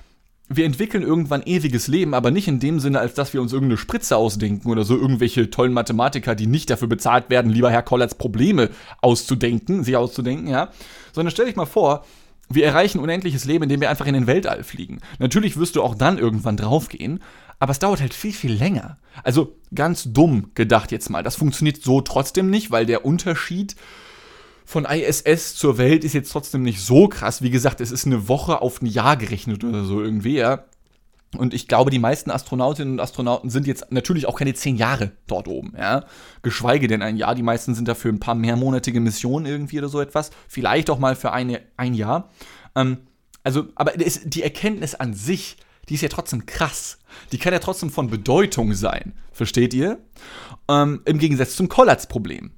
wir 0.48 0.66
entwickeln 0.66 1.02
irgendwann 1.02 1.42
ewiges 1.46 1.88
Leben, 1.88 2.12
aber 2.12 2.30
nicht 2.30 2.48
in 2.48 2.60
dem 2.60 2.80
Sinne, 2.80 3.00
als 3.00 3.14
dass 3.14 3.32
wir 3.32 3.40
uns 3.40 3.54
irgendeine 3.54 3.78
Spritze 3.78 4.18
ausdenken 4.18 4.70
oder 4.70 4.84
so 4.84 4.94
irgendwelche 4.94 5.48
tollen 5.48 5.72
Mathematiker, 5.72 6.34
die 6.34 6.46
nicht 6.46 6.68
dafür 6.68 6.88
bezahlt 6.88 7.30
werden, 7.30 7.50
lieber 7.50 7.70
Herr 7.70 7.82
Kollatz 7.82 8.14
Probleme 8.14 8.68
auszudenken, 9.00 9.84
sie 9.84 9.96
auszudenken, 9.96 10.48
ja. 10.48 10.68
Sondern 11.12 11.30
stell 11.30 11.46
dich 11.46 11.56
mal 11.56 11.64
vor, 11.64 12.04
wir 12.48 12.64
erreichen 12.64 12.98
unendliches 12.98 13.44
Leben, 13.44 13.64
indem 13.64 13.80
wir 13.80 13.90
einfach 13.90 14.06
in 14.06 14.14
den 14.14 14.26
Weltall 14.26 14.64
fliegen. 14.64 15.00
Natürlich 15.18 15.56
wirst 15.56 15.76
du 15.76 15.82
auch 15.82 15.94
dann 15.94 16.18
irgendwann 16.18 16.56
draufgehen, 16.56 17.20
aber 17.58 17.72
es 17.72 17.78
dauert 17.78 18.00
halt 18.00 18.14
viel, 18.14 18.32
viel 18.32 18.52
länger. 18.52 18.98
Also 19.22 19.56
ganz 19.74 20.12
dumm 20.12 20.50
gedacht 20.54 20.92
jetzt 20.92 21.10
mal. 21.10 21.22
Das 21.22 21.36
funktioniert 21.36 21.82
so 21.82 22.00
trotzdem 22.00 22.50
nicht, 22.50 22.70
weil 22.70 22.86
der 22.86 23.04
Unterschied 23.04 23.76
von 24.64 24.84
ISS 24.84 25.54
zur 25.54 25.78
Welt 25.78 26.04
ist 26.04 26.12
jetzt 26.12 26.32
trotzdem 26.32 26.62
nicht 26.62 26.80
so 26.80 27.08
krass. 27.08 27.42
Wie 27.42 27.50
gesagt, 27.50 27.80
es 27.80 27.90
ist 27.90 28.06
eine 28.06 28.28
Woche 28.28 28.60
auf 28.60 28.80
ein 28.82 28.86
Jahr 28.86 29.16
gerechnet 29.16 29.64
oder 29.64 29.84
so 29.84 30.02
irgendwie, 30.02 30.36
ja. 30.36 30.64
Und 31.36 31.54
ich 31.54 31.66
glaube, 31.66 31.90
die 31.90 31.98
meisten 31.98 32.30
Astronautinnen 32.30 32.94
und 32.94 33.00
Astronauten 33.00 33.48
sind 33.48 33.66
jetzt 33.66 33.90
natürlich 33.90 34.26
auch 34.26 34.38
keine 34.38 34.52
zehn 34.52 34.76
Jahre 34.76 35.12
dort 35.26 35.48
oben, 35.48 35.72
ja. 35.78 36.04
Geschweige 36.42 36.88
denn 36.88 37.00
ein 37.00 37.16
Jahr. 37.16 37.34
Die 37.34 37.42
meisten 37.42 37.74
sind 37.74 37.88
dafür 37.88 38.12
ein 38.12 38.20
paar 38.20 38.34
mehrmonatige 38.34 39.00
Missionen 39.00 39.46
irgendwie 39.46 39.78
oder 39.78 39.88
so 39.88 40.00
etwas. 40.00 40.30
Vielleicht 40.46 40.90
auch 40.90 40.98
mal 40.98 41.16
für 41.16 41.32
eine, 41.32 41.62
ein 41.76 41.94
Jahr. 41.94 42.28
Ähm, 42.76 42.98
also, 43.44 43.66
aber 43.74 43.98
es, 44.00 44.20
die 44.24 44.42
Erkenntnis 44.42 44.94
an 44.94 45.14
sich, 45.14 45.56
die 45.88 45.94
ist 45.94 46.02
ja 46.02 46.08
trotzdem 46.08 46.44
krass. 46.44 46.98
Die 47.32 47.38
kann 47.38 47.52
ja 47.52 47.58
trotzdem 47.58 47.90
von 47.90 48.10
Bedeutung 48.10 48.74
sein. 48.74 49.14
Versteht 49.32 49.72
ihr? 49.72 49.98
Ähm, 50.68 51.00
Im 51.06 51.18
Gegensatz 51.18 51.56
zum 51.56 51.68
Kollatz-Problem. 51.68 52.52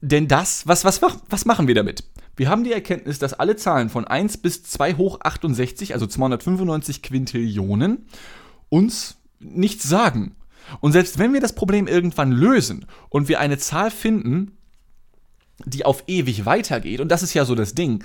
Denn 0.00 0.28
das, 0.28 0.66
was, 0.66 0.84
was, 0.84 1.00
was 1.28 1.44
machen 1.44 1.68
wir 1.68 1.74
damit? 1.74 2.04
Wir 2.36 2.48
haben 2.48 2.64
die 2.64 2.72
Erkenntnis, 2.72 3.18
dass 3.18 3.34
alle 3.34 3.56
Zahlen 3.56 3.90
von 3.90 4.06
1 4.06 4.38
bis 4.38 4.62
2 4.64 4.94
hoch 4.94 5.18
68, 5.22 5.92
also 5.94 6.06
295 6.06 7.02
Quintillionen, 7.02 8.06
uns 8.68 9.16
nichts 9.38 9.88
sagen. 9.88 10.36
Und 10.80 10.92
selbst 10.92 11.18
wenn 11.18 11.32
wir 11.32 11.40
das 11.40 11.54
Problem 11.54 11.86
irgendwann 11.86 12.32
lösen 12.32 12.86
und 13.10 13.28
wir 13.28 13.40
eine 13.40 13.58
Zahl 13.58 13.90
finden, 13.90 14.56
die 15.64 15.84
auf 15.84 16.04
ewig 16.06 16.46
weitergeht, 16.46 17.00
und 17.00 17.08
das 17.08 17.22
ist 17.22 17.34
ja 17.34 17.44
so 17.44 17.54
das 17.54 17.74
Ding, 17.74 18.04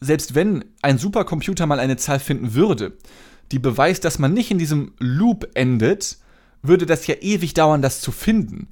selbst 0.00 0.34
wenn 0.34 0.64
ein 0.82 0.98
Supercomputer 0.98 1.66
mal 1.66 1.80
eine 1.80 1.96
Zahl 1.96 2.20
finden 2.20 2.54
würde, 2.54 2.96
die 3.52 3.58
beweist, 3.58 4.04
dass 4.04 4.18
man 4.18 4.32
nicht 4.32 4.50
in 4.50 4.58
diesem 4.58 4.92
Loop 4.98 5.48
endet, 5.54 6.18
würde 6.62 6.86
das 6.86 7.06
ja 7.06 7.16
ewig 7.20 7.54
dauern, 7.54 7.82
das 7.82 8.00
zu 8.00 8.12
finden. 8.12 8.68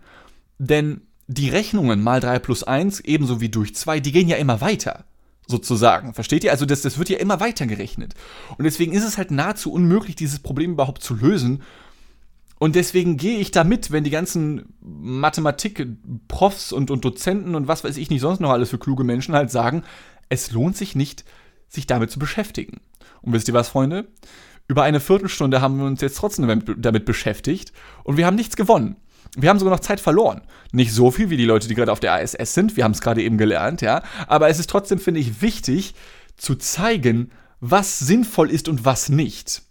Denn 0.59 1.03
die 1.29 1.51
Rechnungen 1.51 2.03
mal 2.03 2.21
3 2.21 2.41
plus 2.41 2.65
1, 2.65 3.01
ebenso 3.01 3.41
wie 3.41 3.51
durch 3.51 3.75
2, 3.75 4.01
die 4.01 4.13
gehen 4.13 4.29
ja 4.29 4.37
immer 4.37 4.61
weiter. 4.61 5.05
Sozusagen. 5.47 6.13
Versteht 6.13 6.45
ihr? 6.45 6.51
Also 6.51 6.67
das, 6.67 6.83
das 6.83 6.99
wird 6.99 7.09
ja 7.09 7.19
immer 7.19 7.41
weiter 7.41 7.67
gerechnet. 7.67 8.15
Und 8.59 8.65
deswegen 8.65 8.93
ist 8.93 9.05
es 9.05 9.17
halt 9.17 9.31
nahezu 9.31 9.73
unmöglich, 9.73 10.15
dieses 10.15 10.41
Problem 10.41 10.73
überhaupt 10.73 11.03
zu 11.03 11.15
lösen. 11.15 11.63
Und 12.59 12.75
deswegen 12.77 13.17
gehe 13.17 13.39
ich 13.39 13.51
damit, 13.51 13.91
wenn 13.91 14.05
die 14.05 14.11
ganzen 14.11 14.75
Mathematik-Profs 14.81 16.73
und, 16.73 16.91
und 16.91 17.05
Dozenten 17.05 17.55
und 17.55 17.69
was 17.69 17.85
weiß 17.85 17.97
ich 17.97 18.11
nicht 18.11 18.21
sonst 18.21 18.41
noch 18.41 18.51
alles 18.51 18.71
für 18.71 18.79
kluge 18.79 19.05
Menschen 19.05 19.35
halt 19.35 19.51
sagen, 19.51 19.85
es 20.29 20.51
lohnt 20.51 20.77
sich 20.77 20.95
nicht, 20.95 21.25
sich 21.69 21.87
damit 21.87 22.11
zu 22.11 22.19
beschäftigen. 22.19 22.81
Und 23.23 23.33
wisst 23.33 23.49
ihr 23.49 23.55
was, 23.55 23.69
Freunde? 23.69 24.09
Über 24.67 24.83
eine 24.83 25.01
Viertelstunde 25.01 25.63
haben 25.63 25.79
wir 25.79 25.87
uns 25.87 26.03
jetzt 26.03 26.19
trotzdem 26.19 26.63
damit 26.77 27.05
beschäftigt 27.07 27.73
und 28.05 28.19
wir 28.19 28.27
haben 28.27 28.37
nichts 28.37 28.57
gewonnen. 28.57 28.97
Wir 29.37 29.51
haben 29.51 29.59
sogar 29.59 29.75
noch 29.75 29.81
Zeit 29.81 30.01
verloren. 30.01 30.43
Nicht 30.73 30.93
so 30.93 31.11
viel 31.11 31.31
wie 31.31 31.37
die 31.37 31.45
Leute, 31.45 31.69
die 31.69 31.75
gerade 31.75 31.93
auf 31.93 32.01
der 32.01 32.23
ISS 32.23 32.55
sind. 32.55 32.77
Wir 32.77 32.85
haben 32.85 32.93
es 32.93 33.01
gerade 33.01 33.23
eben 33.23 33.39
gelernt, 33.39 33.81
ja. 33.81 34.03
Aber 34.27 34.49
es 34.49 34.59
ist 34.59 34.71
trotzdem, 34.71 34.99
finde 34.99 35.21
ich, 35.21 35.43
wichtig 35.43 35.95
zu 36.37 36.55
zeigen, 36.55 37.31
was 37.61 37.99
sinnvoll 37.99 38.51
ist 38.51 38.69
und 38.69 38.85
was 38.85 39.09
nicht. 39.09 39.63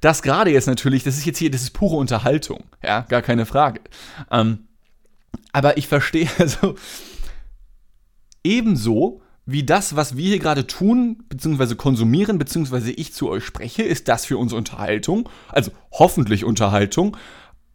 Das 0.00 0.22
gerade 0.22 0.50
jetzt 0.50 0.66
natürlich, 0.66 1.02
das 1.02 1.16
ist 1.16 1.26
jetzt 1.26 1.38
hier, 1.38 1.50
das 1.50 1.62
ist 1.62 1.72
pure 1.72 1.96
Unterhaltung, 1.96 2.64
ja, 2.82 3.00
gar 3.02 3.22
keine 3.22 3.46
Frage. 3.46 3.80
Ähm, 4.30 4.68
aber 5.52 5.76
ich 5.76 5.88
verstehe, 5.88 6.28
also 6.38 6.76
ebenso 8.42 9.20
wie 9.46 9.64
das, 9.64 9.94
was 9.94 10.16
wir 10.16 10.28
hier 10.28 10.38
gerade 10.38 10.66
tun, 10.66 11.24
beziehungsweise 11.28 11.76
konsumieren, 11.76 12.38
beziehungsweise 12.38 12.92
ich 12.92 13.12
zu 13.12 13.28
euch 13.28 13.44
spreche, 13.44 13.82
ist 13.82 14.08
das 14.08 14.24
für 14.24 14.38
uns 14.38 14.54
Unterhaltung, 14.54 15.28
also 15.48 15.70
hoffentlich 15.92 16.44
Unterhaltung, 16.44 17.16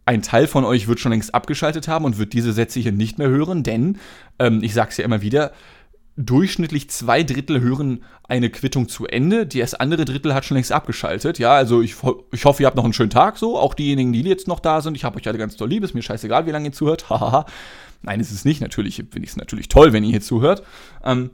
ein 0.10 0.24
Teil 0.24 0.48
von 0.48 0.65
euch 0.65 0.88
wird 0.88 1.00
schon 1.00 1.12
längst 1.12 1.36
abgeschaltet 1.36 1.88
haben 1.88 2.04
und 2.04 2.17
wird 2.17 2.34
diese 2.34 2.52
Sätze 2.52 2.80
hier 2.80 2.91
nicht 2.91 3.19
mehr 3.19 3.30
hören, 3.30 3.62
denn, 3.62 4.00
ähm, 4.39 4.63
ich 4.63 4.74
sage 4.74 4.89
es 4.89 4.98
ja 4.98 5.06
immer 5.06 5.22
wieder, 5.22 5.52
durchschnittlich 6.17 6.89
zwei 6.89 7.22
Drittel 7.22 7.62
hören 7.62 8.04
eine 8.28 8.50
Quittung 8.50 8.89
zu 8.89 9.06
Ende, 9.06 9.45
das 9.45 9.76
andere 9.76 10.06
Drittel 10.06 10.34
hat 10.34 10.45
schon 10.45 10.56
längst 10.56 10.72
abgeschaltet. 10.72 11.38
Ja, 11.38 11.54
also 11.54 11.84
ich, 11.84 11.95
ich 12.32 12.43
hoffe, 12.43 12.63
ihr 12.63 12.65
habt 12.65 12.76
noch 12.76 12.86
einen 12.86 12.93
schönen 12.93 13.12
Tag 13.12 13.38
so, 13.38 13.56
auch 13.60 13.76
diejenigen, 13.76 14.12
die 14.12 14.24
jetzt 14.24 14.48
noch 14.48 14.60
da 14.60 14.82
sind. 14.82 14.95
Ich 14.95 15.04
habe 15.04 15.15
euch 15.17 15.28
alle 15.28 15.38
ganz 15.38 15.56
toll 15.56 15.69
lieb, 15.69 15.84
ist 15.84 15.93
mir 15.93 16.02
scheißegal, 16.02 16.48
wie 16.48 16.52
lange 16.52 16.69
ihr 16.69 16.74
zuhört. 16.74 17.08
Hahaha. 17.12 17.45
Nein, 18.02 18.19
ist 18.19 18.32
es 18.32 18.45
nicht. 18.45 18.62
Natürlich 18.62 18.95
finde 18.95 19.24
ich 19.24 19.30
es 19.30 19.38
natürlich 19.38 19.67
toll, 19.67 19.93
wenn 19.93 20.04
ihr 20.04 20.10
hier 20.10 20.22
zuhört. 20.22 20.63
Ähm, 21.04 21.30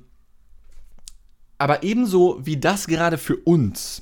aber 1.58 1.84
ebenso 1.84 2.42
wie 2.44 2.58
das 2.58 2.88
gerade 2.88 3.18
für 3.18 3.38
uns 3.38 4.02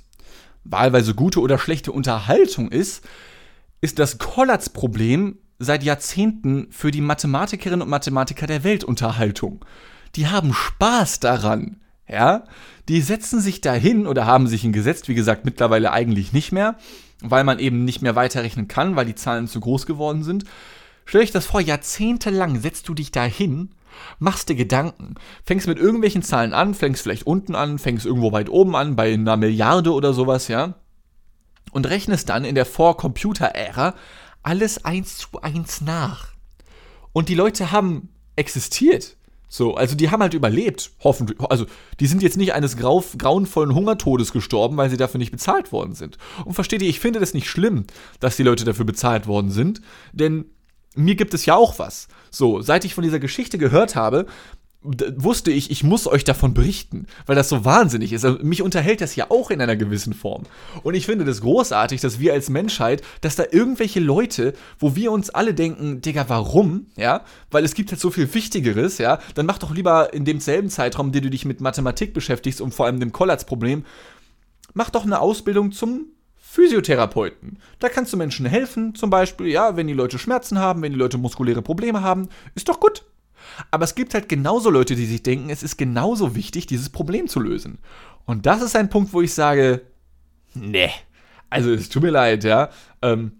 wahlweise 0.63 1.13
gute 1.13 1.41
oder 1.41 1.59
schlechte 1.59 1.91
Unterhaltung 1.91 2.71
ist, 2.71 3.07
ist 3.84 4.00
das 4.00 4.17
Kollatz-Problem 4.17 5.39
seit 5.60 5.84
Jahrzehnten 5.84 6.67
für 6.72 6.89
die 6.89 7.02
Mathematikerinnen 7.02 7.82
und 7.82 7.89
Mathematiker 7.89 8.48
der 8.48 8.63
Weltunterhaltung. 8.63 9.65
Die 10.15 10.28
haben 10.28 10.54
Spaß 10.54 11.19
daran, 11.19 11.82
ja? 12.08 12.46
Die 12.88 13.02
setzen 13.02 13.41
sich 13.41 13.60
dahin 13.60 14.08
oder 14.08 14.26
haben 14.26 14.48
sich 14.48 14.62
hingesetzt, 14.62 15.10
wie 15.10 15.15
gesagt, 15.15 15.43
mittlerweile 15.43 15.91
eigentlich 15.91 16.32
nicht 16.32 16.54
mehr, 16.54 16.78
weil 17.19 17.43
man 17.43 17.60
eben 17.60 17.84
nicht 17.84 18.02
mehr 18.02 18.15
weiterrechnen 18.15 18.69
kann, 18.69 18.96
weil 18.96 19.06
die 19.06 19.15
Zahlen 19.15 19.50
zu 19.50 19.60
groß 19.60 19.86
geworden 19.86 20.24
sind. 20.24 20.46
Stell 21.04 21.19
euch 21.19 21.32
das 21.32 21.48
vor, 21.48 21.60
jahrzehntelang 21.60 22.62
setzt 22.62 22.88
du 22.88 22.93
dich 22.93 23.12
dahin, 23.12 23.72
machst 24.17 24.48
dir 24.48 24.56
Gedanken, 24.56 25.15
fängst 25.43 25.67
mit 25.67 25.78
irgendwelchen 25.78 26.24
Zahlen 26.24 26.54
an, 26.54 26.74
fängst 26.74 27.04
vielleicht 27.04 27.28
unten 27.28 27.54
an, 27.54 27.78
fängst 27.80 28.06
irgendwo 28.06 28.32
weit 28.32 28.48
oben 28.48 28.78
an, 28.78 28.96
bei 28.96 29.13
einer 29.13 29.36
Milliarde 29.36 29.91
oder 29.91 30.13
sowas, 30.13 30.48
ja? 30.48 30.76
Und 31.73 31.89
rechnest 31.89 32.29
dann 32.29 32.45
in 32.45 32.55
der 32.55 32.65
Vor-Computer-Ära 32.65 33.95
alles 34.43 34.86
eins 34.86 35.17
zu 35.17 35.41
eins 35.41 35.81
nach. 35.81 36.27
Und 37.12 37.29
die 37.29 37.36
Leute 37.36 37.71
haben 37.71 38.09
existiert. 38.36 39.15
So, 39.47 39.75
also 39.75 39.95
die 39.95 40.09
haben 40.09 40.23
halt 40.23 40.33
überlebt, 40.33 40.91
hoffentlich. 41.03 41.39
Also, 41.39 41.67
die 41.99 42.07
sind 42.07 42.23
jetzt 42.23 42.38
nicht 42.38 42.53
eines 42.53 42.75
grau 42.75 43.03
grauenvollen 43.15 43.75
Hungertodes 43.75 44.31
gestorben, 44.31 44.77
weil 44.77 44.89
sie 44.89 44.97
dafür 44.97 45.19
nicht 45.19 45.31
bezahlt 45.31 45.71
worden 45.71 45.93
sind. 45.93 46.17
Und 46.43 46.55
versteht 46.55 46.81
ihr, 46.81 46.89
ich 46.89 46.99
finde 46.99 47.19
das 47.19 47.36
nicht 47.36 47.47
schlimm, 47.47 47.86
dass 48.19 48.36
die 48.36 48.41
Leute 48.41 48.65
dafür 48.65 48.86
bezahlt 48.86 49.27
worden 49.27 49.51
sind, 49.51 49.81
denn 50.12 50.45
mir 50.95 51.13
gibt 51.13 51.36
es 51.36 51.45
ja 51.45 51.55
auch 51.55 51.77
was. 51.77 52.07
So, 52.31 52.62
seit 52.62 52.83
ich 52.83 52.95
von 52.95 53.03
dieser 53.03 53.19
Geschichte 53.19 53.59
gehört 53.59 53.95
habe, 53.95 54.25
wusste 54.84 55.52
ich, 55.52 55.72
ich 55.72 55.84
muss 55.84 56.08
euch 56.08 56.24
davon 56.24 56.54
berichten, 56.54 57.08
weil 57.26 57.36
das 57.36 57.50
so 57.50 57.63
wahnsinnig 57.63 58.12
ist. 58.12 58.26
Also 58.26 58.39
mich 58.43 58.62
unterhält 58.62 59.02
das 59.02 59.15
ja 59.15 59.28
auch 59.30 59.50
in 59.50 59.62
einer 59.62 59.76
gewissen 59.76 60.13
Form. 60.13 60.43
Und 60.84 60.93
ich 60.93 61.06
finde 61.06 61.26
das 61.26 61.41
großartig, 61.41 62.02
dass 62.02 62.19
wir 62.19 62.34
als 62.34 62.50
Menschheit, 62.50 63.02
dass 63.22 63.36
da 63.36 63.46
irgendwelche 63.50 64.00
Leute, 64.00 64.54
wo 64.80 64.96
wir 64.96 65.12
uns 65.12 65.30
alle 65.30 65.54
denken, 65.54 66.02
Digga, 66.02 66.26
warum? 66.28 66.88
Ja, 66.98 67.22
weil 67.50 67.63
es 67.63 67.76
gibt 67.76 67.91
halt 67.91 68.02
so 68.02 68.12
viel 68.12 68.34
Wichtigeres, 68.34 68.98
ja, 68.98 69.19
dann 69.36 69.46
mach 69.46 69.58
doch 69.58 69.74
lieber 69.74 70.13
in 70.13 70.26
demselben 70.26 70.69
Zeitraum, 70.69 71.12
den 71.12 71.24
du 71.24 71.30
dich 71.30 71.46
mit 71.46 71.62
Mathematik 71.62 72.13
beschäftigst 72.13 72.60
und 72.60 72.74
vor 72.74 72.86
allem 72.86 73.00
dem 73.00 73.13
Kollatz-Problem, 73.13 73.86
mach 74.74 74.89
doch 74.89 75.06
eine 75.06 75.19
Ausbildung 75.19 75.72
zum 75.72 76.08
Physiotherapeuten. 76.36 77.58
Da 77.80 77.89
kannst 77.89 78.13
du 78.13 78.17
Menschen 78.17 78.46
helfen, 78.46 78.96
zum 78.96 79.10
Beispiel, 79.10 79.48
ja, 79.48 79.76
wenn 79.76 79.88
die 79.88 79.93
Leute 79.93 80.19
Schmerzen 80.19 80.60
haben, 80.60 80.82
wenn 80.82 80.91
die 80.91 81.00
Leute 81.00 81.17
muskuläre 81.17 81.62
Probleme 81.62 82.02
haben, 82.02 82.28
ist 82.54 82.69
doch 82.69 82.80
gut. 82.80 83.06
Aber 83.71 83.84
es 83.84 83.95
gibt 83.95 84.13
halt 84.13 84.29
genauso 84.29 84.69
Leute, 84.69 84.95
die 84.95 85.06
sich 85.06 85.23
denken, 85.23 85.49
es 85.49 85.63
ist 85.63 85.77
genauso 85.77 86.36
wichtig, 86.36 86.67
dieses 86.67 86.89
Problem 86.89 87.27
zu 87.27 87.39
lösen. 87.39 87.79
Und 88.25 88.45
das 88.45 88.62
ist 88.62 88.75
ein 88.75 88.89
Punkt, 88.89 89.13
wo 89.13 89.21
ich 89.21 89.34
sage, 89.34 89.82
ne, 90.53 90.89
also 91.49 91.71
es 91.71 91.89
tut 91.89 92.03
mir 92.03 92.12
leid, 92.12 92.43
ja. 92.43 92.69
Ähm, 93.01 93.34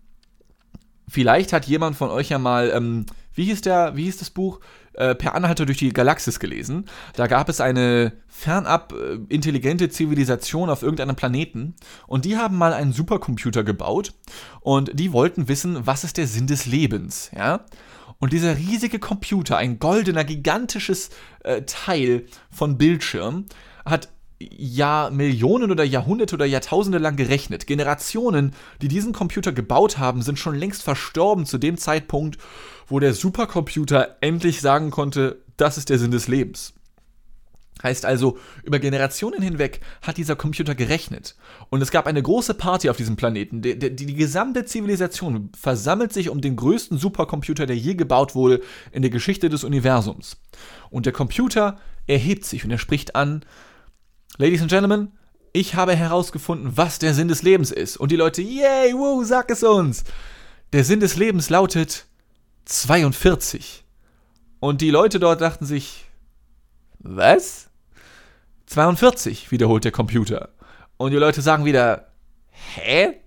vielleicht 1.08 1.54
hat 1.54 1.66
jemand 1.66 1.96
von 1.96 2.10
euch 2.10 2.30
ja 2.30 2.40
mal, 2.40 2.72
ähm, 2.74 3.06
wie 3.34 3.46
hieß 3.46 3.62
der, 3.62 3.96
wie 3.96 4.04
hieß 4.04 4.18
das 4.18 4.30
Buch? 4.30 4.60
Äh, 4.94 5.16
per 5.16 5.34
Anhalter 5.34 5.66
durch 5.66 5.80
die 5.80 5.92
Galaxis 5.92 6.40
gelesen. 6.40 6.86
Da 7.16 7.26
gab 7.26 7.50
es 7.50 7.60
eine 7.60 8.14
fernab 8.28 8.94
äh, 8.94 9.18
intelligente 9.28 9.90
Zivilisation 9.90 10.70
auf 10.70 10.84
irgendeinem 10.84 11.16
Planeten 11.16 11.74
und 12.06 12.26
die 12.26 12.38
haben 12.38 12.58
mal 12.58 12.74
einen 12.74 12.94
Supercomputer 12.94 13.64
gebaut 13.64 14.14
und 14.62 14.92
die 14.94 15.12
wollten 15.12 15.48
wissen, 15.48 15.88
was 15.88 16.04
ist 16.04 16.18
der 16.18 16.28
Sinn 16.28 16.46
des 16.46 16.68
Lebens, 16.68 17.32
ja? 17.36 17.66
Und 18.24 18.32
dieser 18.32 18.58
riesige 18.58 19.00
Computer, 19.00 19.58
ein 19.58 19.80
goldener, 19.80 20.24
gigantisches 20.24 21.10
äh, 21.44 21.64
Teil 21.64 22.24
von 22.50 22.78
Bildschirm, 22.78 23.48
hat 23.84 24.08
Jahr, 24.40 25.12
Millionen 25.12 25.72
oder 25.72 25.84
Jahrhunderte 25.84 26.36
oder 26.36 26.46
Jahrtausende 26.46 27.00
lang 27.00 27.18
gerechnet. 27.18 27.68
Generationen, 27.68 28.54
die 28.82 28.88
diesen 28.88 29.12
Computer 29.12 29.52
gebaut 29.52 29.98
haben, 29.98 30.22
sind 30.22 30.40
schon 30.40 30.56
längst 30.56 30.84
verstorben 30.84 31.46
zu 31.46 31.58
dem 31.58 31.78
Zeitpunkt, 31.78 32.38
wo 32.88 33.02
der 33.02 33.14
Supercomputer 33.14 34.16
endlich 34.22 34.62
sagen 34.62 34.90
konnte, 34.90 35.44
das 35.58 35.78
ist 35.78 35.90
der 35.90 36.00
Sinn 36.00 36.12
des 36.12 36.30
Lebens. 36.30 36.74
Heißt 37.82 38.06
also, 38.06 38.38
über 38.64 38.80
Generationen 38.80 39.42
hinweg 39.42 39.82
hat 40.02 40.18
dieser 40.18 40.36
Computer 40.36 40.76
gerechnet. 40.76 41.36
Und 41.70 41.82
es 41.82 41.92
gab 41.92 42.06
eine 42.06 42.22
große 42.22 42.54
Party 42.54 42.90
auf 42.90 42.98
diesem 42.98 43.16
Planeten. 43.16 43.62
Die, 43.62 43.78
die, 43.78 43.96
die, 43.96 44.14
gesamte 44.14 44.66
Zivilisation 44.66 45.50
versammelt 45.60 46.14
sich 46.14 46.30
um 46.30 46.40
den 46.40 46.56
größten 46.56 46.98
Supercomputer, 46.98 47.66
der 47.66 47.76
je 47.76 47.96
gebaut 47.96 48.36
wurde 48.36 48.62
in 48.92 49.02
der 49.02 49.12
Geschichte 49.12 49.50
des 49.50 49.64
Universums. 49.64 50.38
Und 50.92 51.06
der 51.06 51.14
Computer 51.14 51.80
erhebt 52.06 52.46
sich 52.46 52.64
und 52.64 52.72
er 52.72 52.78
spricht 52.78 53.16
an, 53.16 53.44
Ladies 54.38 54.62
and 54.62 54.72
Gentlemen, 54.72 55.12
ich 55.52 55.76
habe 55.76 55.96
herausgefunden, 55.96 56.76
was 56.76 57.00
der 57.00 57.14
Sinn 57.14 57.28
des 57.28 57.44
Lebens 57.44 57.72
ist. 57.72 57.98
Und 57.98 58.12
die 58.12 58.16
Leute, 58.16 58.42
yay, 58.42 58.94
woo, 58.94 59.24
sag 59.24 59.52
es 59.52 59.64
uns. 59.64 60.04
Der 60.74 60.84
Sinn 60.84 61.00
des 61.00 61.16
Lebens 61.18 61.50
lautet 61.50 62.06
42. 62.66 63.84
Und 64.60 64.82
die 64.82 64.90
Leute 64.90 65.20
dort 65.20 65.42
dachten 65.42 65.66
sich, 65.66 66.06
was? 67.04 67.70
42, 68.68 69.52
wiederholt 69.52 69.84
der 69.84 69.92
Computer. 69.92 70.50
Und 70.98 71.12
die 71.12 71.18
Leute 71.18 71.42
sagen 71.42 71.66
wieder, 71.66 72.12
hä? 72.50 73.20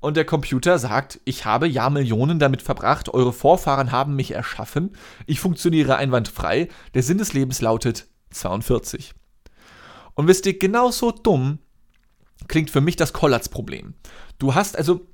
Und 0.00 0.16
der 0.16 0.24
Computer 0.24 0.78
sagt, 0.78 1.20
ich 1.24 1.44
habe 1.44 1.68
Jahrmillionen 1.68 2.40
damit 2.40 2.60
verbracht, 2.60 3.08
eure 3.08 3.32
Vorfahren 3.32 3.92
haben 3.92 4.16
mich 4.16 4.32
erschaffen, 4.32 4.96
ich 5.26 5.38
funktioniere 5.38 5.96
einwandfrei, 5.96 6.68
der 6.94 7.04
Sinn 7.04 7.18
des 7.18 7.34
Lebens 7.34 7.60
lautet 7.60 8.08
42. 8.30 9.14
Und 10.14 10.26
wisst 10.26 10.46
ihr, 10.46 10.58
genauso 10.58 11.12
dumm 11.12 11.58
klingt 12.48 12.70
für 12.70 12.80
mich 12.80 12.96
das 12.96 13.12
Kollatz-Problem. 13.12 13.94
Du 14.38 14.54
hast 14.54 14.76
also 14.76 15.06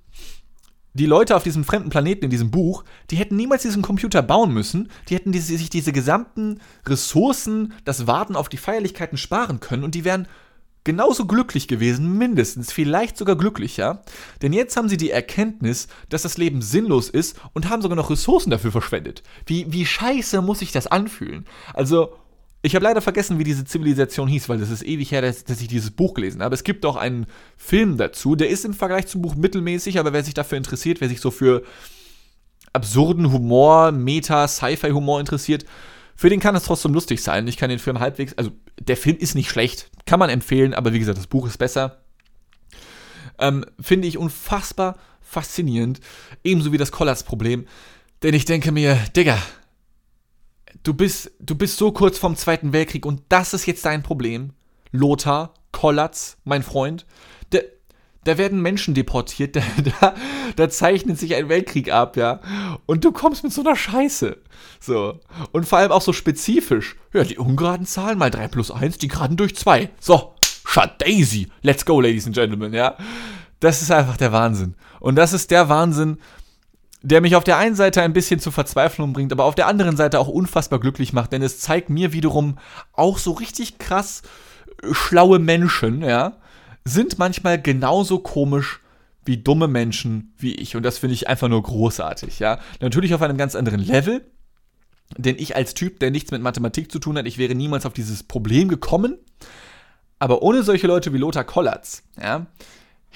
die 0.95 1.07
Leute 1.07 1.37
auf 1.37 1.43
diesem 1.43 1.65
fremden 1.65 1.91
Planeten 1.91 2.25
in 2.25 2.31
diesem 2.31 2.51
Buch, 2.51 2.85
die 3.11 3.17
hätten 3.17 3.37
niemals 3.37 3.63
diesen 3.63 3.83
Computer 3.83 4.23
bauen 4.23 4.53
müssen, 4.53 4.91
die 5.09 5.15
hätten 5.15 5.33
diese, 5.33 5.57
sich 5.57 5.71
diese 5.71 5.93
gesamten 5.93 6.61
Ressourcen, 6.87 7.75
das 7.85 8.07
Warten 8.07 8.37
auf 8.37 8.49
die 8.49 8.57
Feierlichkeiten 8.57 9.19
sparen 9.19 9.61
können 9.61 9.85
und 9.85 9.95
die 9.95 10.05
wären 10.05 10.27
genauso 10.85 11.27
glücklich 11.27 11.69
gewesen, 11.69 12.17
mindestens, 12.17 12.73
vielleicht 12.73 13.19
sogar 13.19 13.37
glücklicher. 13.37 14.03
Denn 14.41 14.55
jetzt 14.55 14.77
haben 14.77 14.89
sie 14.89 14.97
die 14.97 15.11
Erkenntnis, 15.11 15.89
dass 16.09 16.23
das 16.23 16.39
Leben 16.39 16.63
sinnlos 16.63 17.11
ist 17.11 17.39
und 17.53 17.69
haben 17.69 17.83
sogar 17.83 17.97
noch 17.97 18.09
Ressourcen 18.11 18.51
dafür 18.51 18.73
verschwendet. 18.73 19.23
Wie, 19.45 19.71
wie 19.71 19.85
scheiße 19.85 20.41
muss 20.41 20.61
sich 20.61 20.73
das 20.73 20.87
anfühlen? 20.87 21.45
Also, 21.75 22.15
ich 22.61 22.75
habe 22.75 22.85
leider 22.85 23.01
vergessen, 23.01 23.39
wie 23.39 23.45
diese 23.45 23.65
Zivilisation 23.65 24.27
hieß, 24.27 24.49
weil 24.49 24.59
das 24.59 24.71
ist 24.71 24.83
ewig 24.83 25.13
her, 25.13 25.23
dass, 25.23 25.45
dass, 25.45 25.61
ich 25.61 25.69
dieses 25.69 25.93
Buch 25.93 26.15
gelesen 26.15 26.43
habe. 26.43 26.55
Es 26.55 26.65
gibt 26.65 26.85
auch 26.85 26.97
einen 26.97 27.27
Film 27.57 27.97
dazu, 27.97 28.35
der 28.35 28.49
ist 28.49 28.65
im 28.65 28.75
Vergleich 28.75 29.07
zum 29.07 29.23
Buch 29.23 29.37
mittelmäßig, 29.37 29.99
aber 29.99 30.13
wer 30.13 30.25
sich 30.25 30.35
dafür 30.35 30.59
interessiert, 30.59 31.01
wer 31.01 31.09
sich 31.09 31.21
so 31.21 31.31
für 31.31 31.63
absurden 32.73 33.33
Humor, 33.33 33.93
Meta, 33.93 34.49
Sci-Fi-Humor 34.49 35.21
interessiert, 35.21 35.65
für 36.17 36.31
den 36.31 36.41
kann 36.41 36.57
es 36.57 36.65
trotzdem 36.65 36.93
lustig 36.95 37.23
sein. 37.23 37.47
Ich 37.47 37.57
kann 37.57 37.71
den 37.71 37.79
Film 37.79 38.01
halbwegs, 38.01 38.35
also 38.35 38.51
der 38.81 38.97
Film 38.97 39.17
ist 39.19 39.37
nicht 39.37 39.51
schlecht, 39.51 39.89
kann 40.05 40.19
man 40.19 40.31
empfehlen, 40.31 40.75
aber 40.75 40.93
wie 40.93 40.99
gesagt, 40.99 41.19
das 41.19 41.29
Buch 41.29 41.47
ist 41.47 41.59
besser. 41.59 41.99
Ähm, 43.39 43.65
Finde 43.81 44.09
ich 44.09 44.19
unfassbar 44.19 44.97
faszinierend, 45.21 46.01
ebenso 46.43 46.73
wie 46.73 46.79
das 46.79 46.91
Collars-Problem, 46.91 47.67
denn 48.25 48.35
ich 48.35 48.47
denke 48.47 48.73
mir, 48.73 48.99
Digga, 49.15 49.39
du 50.83 50.95
bist, 50.95 51.33
du 51.41 51.55
bist 51.55 51.77
so 51.77 51.93
kurz 51.93 52.19
vorm 52.19 52.37
Zweiten 52.37 52.73
Weltkrieg 52.73 53.07
und 53.07 53.23
das 53.29 53.55
ist 53.55 53.67
jetzt 53.67 53.85
dein 53.85 54.03
Problem. 54.03 54.53
Lothar, 54.91 55.55
Kollatz, 55.73 56.39
mein 56.45 56.63
Freund, 56.63 57.07
da, 57.51 57.59
da 58.25 58.39
werden 58.39 58.61
Menschen 58.61 58.95
deportiert, 58.95 59.57
da, 59.57 59.63
da, 60.01 60.15
da 60.57 60.71
zeichnet 60.71 61.19
sich 61.19 61.35
ein 61.35 61.49
Weltkrieg 61.49 61.93
ab, 61.93 62.17
ja. 62.17 62.41
Und 62.87 63.05
du 63.05 63.13
kommst 63.13 63.45
mit 63.45 63.53
so 63.53 63.61
einer 63.61 63.77
Scheiße. 63.77 64.39
So. 64.81 65.21
Und 65.53 65.67
vor 65.67 65.79
allem 65.79 65.93
auch 65.93 66.03
so 66.03 66.13
spezifisch. 66.13 66.97
Ja, 67.13 67.25
die 67.25 67.39
ungeraden 67.39 67.87
Zahlen 67.87 68.19
mal 68.19 68.31
3 68.31 68.49
plus 68.49 68.71
1, 68.71 68.99
die 68.99 69.09
geraden 69.09 69.37
durch 69.37 69.57
2. 69.57 69.91
So, 70.01 70.35
shut 70.65 70.93
Daisy. 70.99 71.49
Let's 71.63 71.85
go, 71.85 72.01
Ladies 72.01 72.27
and 72.27 72.35
Gentlemen, 72.35 72.73
ja. 72.73 72.97
Das 73.61 73.83
ist 73.83 73.91
einfach 73.91 74.17
der 74.17 74.33
Wahnsinn. 74.33 74.75
Und 75.01 75.17
das 75.17 75.33
ist 75.33 75.51
der 75.51 75.69
Wahnsinn, 75.69 76.19
der 77.03 77.21
mich 77.21 77.37
auf 77.37 77.45
der 77.45 77.59
einen 77.59 77.77
Seite 77.77 78.03
ein 78.03 78.13
bisschen 78.13 78.41
zur 78.41 78.53
Verzweiflung 78.53 79.13
bringt, 79.13 79.33
aber 79.33 79.45
auf 79.45 79.55
der 79.55 79.67
anderen 79.67 79.97
Seite 79.97 80.19
auch 80.19 80.29
unfassbar 80.29 80.81
glücklich 80.81 81.13
macht, 81.13 81.33
denn 81.33 81.43
es 81.43 81.61
zeigt 81.61 81.91
mir 81.91 82.13
wiederum 82.13 82.59
auch 82.93 83.19
so 83.19 83.33
richtig 83.33 83.79
krass 83.79 84.23
äh, 84.83 84.93
schlaue 84.93 85.39
Menschen, 85.39 86.03
ja, 86.03 86.37
sind 86.85 87.19
manchmal 87.19 87.61
genauso 87.61 88.19
komisch 88.19 88.81
wie 89.25 89.37
dumme 89.37 89.69
Menschen 89.69 90.33
wie 90.39 90.55
ich 90.55 90.75
und 90.75 90.83
das 90.83 90.99
finde 90.99 91.15
ich 91.15 91.29
einfach 91.29 91.49
nur 91.49 91.63
großartig, 91.63 92.39
ja. 92.39 92.59
Natürlich 92.81 93.15
auf 93.15 93.23
einem 93.23 93.37
ganz 93.37 93.55
anderen 93.55 93.81
Level, 93.81 94.25
denn 95.17 95.37
ich 95.39 95.55
als 95.55 95.75
Typ, 95.75 96.01
der 96.01 96.11
nichts 96.11 96.33
mit 96.33 96.43
Mathematik 96.43 96.91
zu 96.91 96.99
tun 96.99 97.17
hat, 97.17 97.27
ich 97.27 97.39
wäre 97.39 97.55
niemals 97.55 97.87
auf 97.87 97.93
dieses 97.93 98.25
Problem 98.25 98.69
gekommen, 98.69 99.19
aber 100.19 100.43
ohne 100.43 100.65
solche 100.65 100.89
Leute 100.89 101.13
wie 101.13 101.19
Lothar 101.19 101.45
Kollatz, 101.45 102.03
ja, 102.21 102.47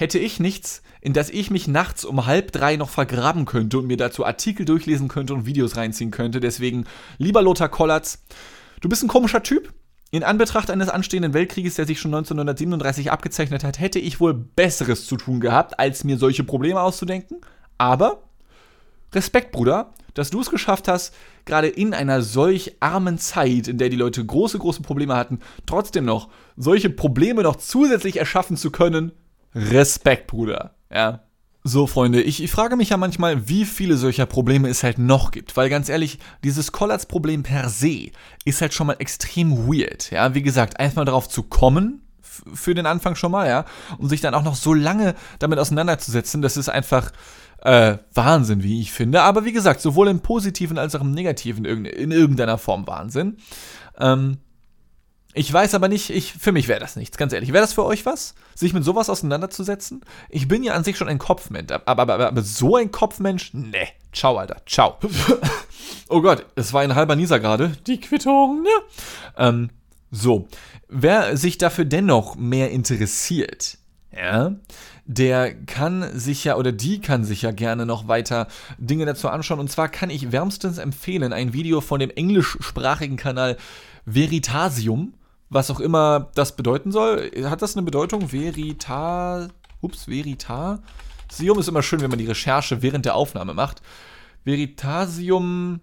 hätte 0.02 0.18
ich 0.18 0.40
nichts, 0.40 0.82
in 1.00 1.12
das 1.12 1.30
ich 1.30 1.50
mich 1.50 1.68
nachts 1.68 2.04
um 2.04 2.26
halb 2.26 2.50
drei 2.50 2.76
noch 2.76 2.90
vergraben 2.90 3.44
könnte 3.44 3.78
und 3.78 3.86
mir 3.86 3.96
dazu 3.96 4.26
Artikel 4.26 4.66
durchlesen 4.66 5.06
könnte 5.06 5.32
und 5.32 5.46
Videos 5.46 5.76
reinziehen 5.76 6.10
könnte. 6.10 6.40
Deswegen, 6.40 6.84
lieber 7.18 7.40
Lothar 7.40 7.68
Kollatz, 7.68 8.22
du 8.80 8.88
bist 8.88 9.04
ein 9.04 9.08
komischer 9.08 9.44
Typ. 9.44 9.72
In 10.10 10.24
Anbetracht 10.24 10.70
eines 10.70 10.88
anstehenden 10.88 11.32
Weltkrieges, 11.32 11.76
der 11.76 11.86
sich 11.86 12.00
schon 12.00 12.12
1937 12.12 13.12
abgezeichnet 13.12 13.64
hat, 13.64 13.80
hätte 13.80 14.00
ich 14.00 14.20
wohl 14.20 14.34
Besseres 14.34 15.06
zu 15.06 15.16
tun 15.16 15.40
gehabt, 15.40 15.78
als 15.78 16.04
mir 16.04 16.18
solche 16.18 16.44
Probleme 16.44 16.80
auszudenken. 16.80 17.40
Aber 17.78 18.24
Respekt, 19.14 19.52
Bruder, 19.52 19.94
dass 20.14 20.30
du 20.30 20.40
es 20.40 20.50
geschafft 20.50 20.88
hast, 20.88 21.14
gerade 21.44 21.68
in 21.68 21.94
einer 21.94 22.22
solch 22.22 22.76
armen 22.80 23.18
Zeit, 23.18 23.68
in 23.68 23.78
der 23.78 23.88
die 23.88 23.96
Leute 23.96 24.24
große, 24.24 24.58
große 24.58 24.82
Probleme 24.82 25.14
hatten, 25.14 25.38
trotzdem 25.64 26.04
noch 26.04 26.28
solche 26.56 26.90
Probleme 26.90 27.42
noch 27.42 27.56
zusätzlich 27.56 28.16
erschaffen 28.16 28.56
zu 28.56 28.72
können 28.72 29.12
Respekt, 29.54 30.26
Bruder. 30.26 30.74
Ja. 30.92 31.20
So, 31.64 31.86
Freunde, 31.86 32.20
ich, 32.20 32.42
ich, 32.42 32.50
frage 32.50 32.74
mich 32.74 32.88
ja 32.88 32.96
manchmal, 32.96 33.48
wie 33.48 33.64
viele 33.64 33.96
solcher 33.96 34.26
Probleme 34.26 34.68
es 34.68 34.82
halt 34.82 34.98
noch 34.98 35.30
gibt. 35.30 35.56
Weil 35.56 35.70
ganz 35.70 35.88
ehrlich, 35.88 36.18
dieses 36.42 36.72
Collards-Problem 36.72 37.44
per 37.44 37.68
se 37.68 38.10
ist 38.44 38.60
halt 38.60 38.74
schon 38.74 38.88
mal 38.88 38.96
extrem 38.98 39.68
weird. 39.68 40.10
Ja, 40.10 40.34
wie 40.34 40.42
gesagt, 40.42 40.80
erstmal 40.80 41.04
darauf 41.04 41.28
zu 41.28 41.44
kommen, 41.44 42.02
für 42.20 42.74
den 42.74 42.86
Anfang 42.86 43.14
schon 43.14 43.30
mal, 43.30 43.48
ja, 43.48 43.64
und 43.98 44.08
sich 44.08 44.20
dann 44.20 44.34
auch 44.34 44.42
noch 44.42 44.56
so 44.56 44.74
lange 44.74 45.14
damit 45.38 45.58
auseinanderzusetzen, 45.58 46.42
das 46.42 46.56
ist 46.56 46.68
einfach 46.68 47.12
äh, 47.58 47.98
Wahnsinn, 48.14 48.62
wie 48.62 48.80
ich 48.80 48.90
finde. 48.90 49.22
Aber 49.22 49.44
wie 49.44 49.52
gesagt, 49.52 49.80
sowohl 49.80 50.08
im 50.08 50.20
positiven 50.20 50.78
als 50.78 50.94
auch 50.94 51.00
im 51.00 51.12
negativen 51.12 51.64
in 51.64 52.10
irgendeiner 52.10 52.58
Form 52.58 52.86
Wahnsinn. 52.86 53.36
Ähm, 53.98 54.38
Ich 55.34 55.50
weiß 55.50 55.74
aber 55.74 55.88
nicht, 55.88 56.10
ich, 56.10 56.34
für 56.34 56.52
mich 56.52 56.68
wäre 56.68 56.80
das 56.80 56.96
nichts, 56.96 57.16
ganz 57.16 57.32
ehrlich. 57.32 57.52
Wäre 57.52 57.62
das 57.62 57.72
für 57.72 57.84
euch 57.84 58.04
was, 58.04 58.34
sich 58.54 58.74
mit 58.74 58.84
sowas 58.84 59.08
auseinanderzusetzen? 59.08 60.02
Ich 60.28 60.46
bin 60.46 60.62
ja 60.62 60.74
an 60.74 60.84
sich 60.84 60.98
schon 60.98 61.08
ein 61.08 61.18
Kopfmensch, 61.18 61.72
aber, 61.72 61.88
aber, 61.88 62.14
aber, 62.14 62.28
aber 62.28 62.42
so 62.42 62.76
ein 62.76 62.90
Kopfmensch? 62.90 63.54
Nee. 63.54 63.88
Ciao, 64.12 64.36
Alter. 64.36 64.56
Ciao. 64.66 64.98
oh 66.08 66.20
Gott, 66.20 66.44
es 66.54 66.74
war 66.74 66.82
ein 66.82 66.94
halber 66.94 67.16
Nieser 67.16 67.40
gerade. 67.40 67.70
Die 67.86 67.98
Quittung, 67.98 68.62
ne? 68.62 68.68
Ähm, 69.38 69.70
so. 70.10 70.48
Wer 70.88 71.38
sich 71.38 71.56
dafür 71.56 71.86
dennoch 71.86 72.36
mehr 72.36 72.70
interessiert, 72.70 73.78
ja, 74.14 74.52
der 75.06 75.54
kann 75.64 76.18
sich 76.18 76.44
ja 76.44 76.56
oder 76.56 76.72
die 76.72 77.00
kann 77.00 77.24
sich 77.24 77.40
ja 77.40 77.52
gerne 77.52 77.86
noch 77.86 78.08
weiter 78.08 78.48
Dinge 78.76 79.06
dazu 79.06 79.30
anschauen. 79.30 79.60
Und 79.60 79.70
zwar 79.70 79.88
kann 79.88 80.10
ich 80.10 80.30
wärmstens 80.30 80.76
empfehlen 80.76 81.32
ein 81.32 81.54
Video 81.54 81.80
von 81.80 82.00
dem 82.00 82.10
englischsprachigen 82.10 83.16
Kanal 83.16 83.56
Veritasium 84.04 85.14
was 85.52 85.70
auch 85.70 85.80
immer 85.80 86.30
das 86.34 86.56
bedeuten 86.56 86.92
soll. 86.92 87.30
Hat 87.44 87.60
das 87.60 87.76
eine 87.76 87.84
Bedeutung? 87.84 88.28
Verita. 88.28 89.48
Ups, 89.82 90.08
Veritasium 90.08 91.58
ist 91.58 91.68
immer 91.68 91.82
schön, 91.82 92.00
wenn 92.00 92.10
man 92.10 92.18
die 92.18 92.26
Recherche 92.26 92.82
während 92.82 93.04
der 93.04 93.14
Aufnahme 93.14 93.52
macht. 93.52 93.82
Veritasium. 94.44 95.80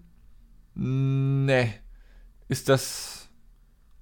Ne. 0.74 1.72
Ist 2.48 2.68
das. 2.68 3.28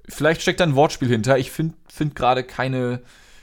Vielleicht 0.08 0.40
steckt 0.40 0.60
da 0.60 0.64
ein 0.64 0.74
Wortspiel 0.74 1.08
hinter. 1.08 1.36
Ich 1.36 1.50
finde 1.50 1.74
find 1.86 2.14
gerade 2.14 2.44
keine, 2.44 3.02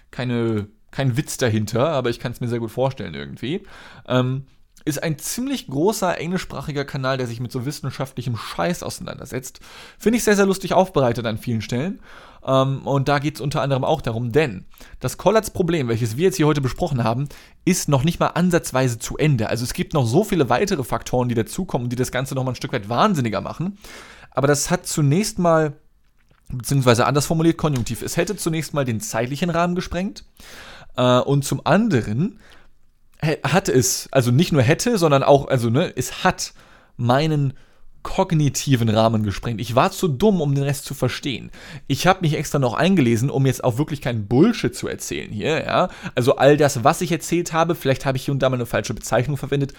keine, 0.09 0.67
kein 0.89 1.17
Witz 1.17 1.37
dahinter, 1.37 1.89
aber 1.89 2.09
ich 2.09 2.19
kann 2.19 2.31
es 2.31 2.41
mir 2.41 2.47
sehr 2.47 2.59
gut 2.59 2.71
vorstellen 2.71 3.13
irgendwie. 3.13 3.61
Ähm, 4.07 4.47
ist 4.85 5.01
ein 5.01 5.17
ziemlich 5.17 5.67
großer 5.67 6.17
englischsprachiger 6.19 6.85
Kanal, 6.85 7.17
der 7.17 7.25
sich 7.27 7.39
mit 7.39 7.51
so 7.51 7.65
wissenschaftlichem 7.65 8.37
Scheiß 8.37 8.83
auseinandersetzt. 8.83 9.59
Finde 9.97 10.17
ich 10.17 10.23
sehr, 10.23 10.35
sehr 10.35 10.45
lustig 10.45 10.73
aufbereitet 10.73 11.25
an 11.25 11.39
vielen 11.39 11.61
Stellen. 11.61 11.99
Ähm, 12.45 12.85
und 12.85 13.07
da 13.07 13.17
geht 13.17 13.35
es 13.35 13.41
unter 13.41 13.63
anderem 13.63 13.83
auch 13.83 14.01
darum, 14.01 14.31
denn 14.31 14.65
das 14.99 15.17
Collatz-Problem, 15.17 15.87
welches 15.87 16.17
wir 16.17 16.25
jetzt 16.25 16.37
hier 16.37 16.45
heute 16.45 16.61
besprochen 16.61 17.03
haben, 17.03 17.27
ist 17.65 17.89
noch 17.89 18.03
nicht 18.03 18.19
mal 18.19 18.27
ansatzweise 18.27 18.99
zu 18.99 19.17
Ende. 19.17 19.49
Also 19.49 19.63
es 19.63 19.73
gibt 19.73 19.93
noch 19.93 20.05
so 20.05 20.23
viele 20.23 20.49
weitere 20.49 20.83
Faktoren, 20.83 21.29
die 21.29 21.35
dazukommen, 21.35 21.89
die 21.89 21.95
das 21.95 22.11
Ganze 22.11 22.35
noch 22.35 22.43
mal 22.43 22.51
ein 22.51 22.55
Stück 22.55 22.73
weit 22.73 22.87
wahnsinniger 22.87 23.41
machen. 23.41 23.79
Aber 24.29 24.45
das 24.45 24.69
hat 24.69 24.85
zunächst 24.85 25.39
mal, 25.39 25.73
beziehungsweise 26.49 27.07
anders 27.07 27.25
formuliert, 27.25 27.57
konjunktiv, 27.57 28.03
es 28.03 28.17
hätte 28.17 28.35
zunächst 28.35 28.75
mal 28.75 28.85
den 28.85 29.01
zeitlichen 29.01 29.49
Rahmen 29.49 29.73
gesprengt. 29.73 30.25
Äh, 30.95 31.19
und 31.19 31.43
zum 31.43 31.61
anderen 31.65 32.39
hat 33.21 33.69
es, 33.69 34.07
also 34.11 34.31
nicht 34.31 34.51
nur 34.51 34.61
hätte, 34.61 34.97
sondern 34.97 35.23
auch, 35.23 35.47
also 35.47 35.69
ne, 35.69 35.91
es 35.95 36.23
hat 36.23 36.53
meinen 36.97 37.53
kognitiven 38.03 38.87
Rahmen 38.87 39.23
gesprengt. 39.23 39.59
Ich 39.59 39.73
war 39.73 39.91
zu 39.91 40.07
dumm, 40.07 40.39
um 40.39 40.53
den 40.53 40.63
Rest 40.63 40.85
zu 40.85 40.93
verstehen. 40.93 41.49
Ich 41.87 42.05
habe 42.05 42.21
mich 42.21 42.35
extra 42.35 42.59
noch 42.59 42.75
eingelesen, 42.75 43.31
um 43.31 43.47
jetzt 43.47 43.63
auch 43.63 43.79
wirklich 43.79 43.99
keinen 43.99 44.27
Bullshit 44.27 44.75
zu 44.75 44.87
erzählen 44.87 45.31
hier, 45.31 45.65
ja. 45.65 45.89
Also 46.13 46.35
all 46.35 46.55
das, 46.55 46.83
was 46.83 47.01
ich 47.01 47.11
erzählt 47.11 47.51
habe, 47.51 47.73
vielleicht 47.73 48.05
habe 48.05 48.17
ich 48.17 48.25
hier 48.25 48.31
und 48.31 48.43
da 48.43 48.49
mal 48.49 48.57
eine 48.57 48.67
falsche 48.67 48.93
Bezeichnung 48.93 49.37
verwendet, 49.37 49.73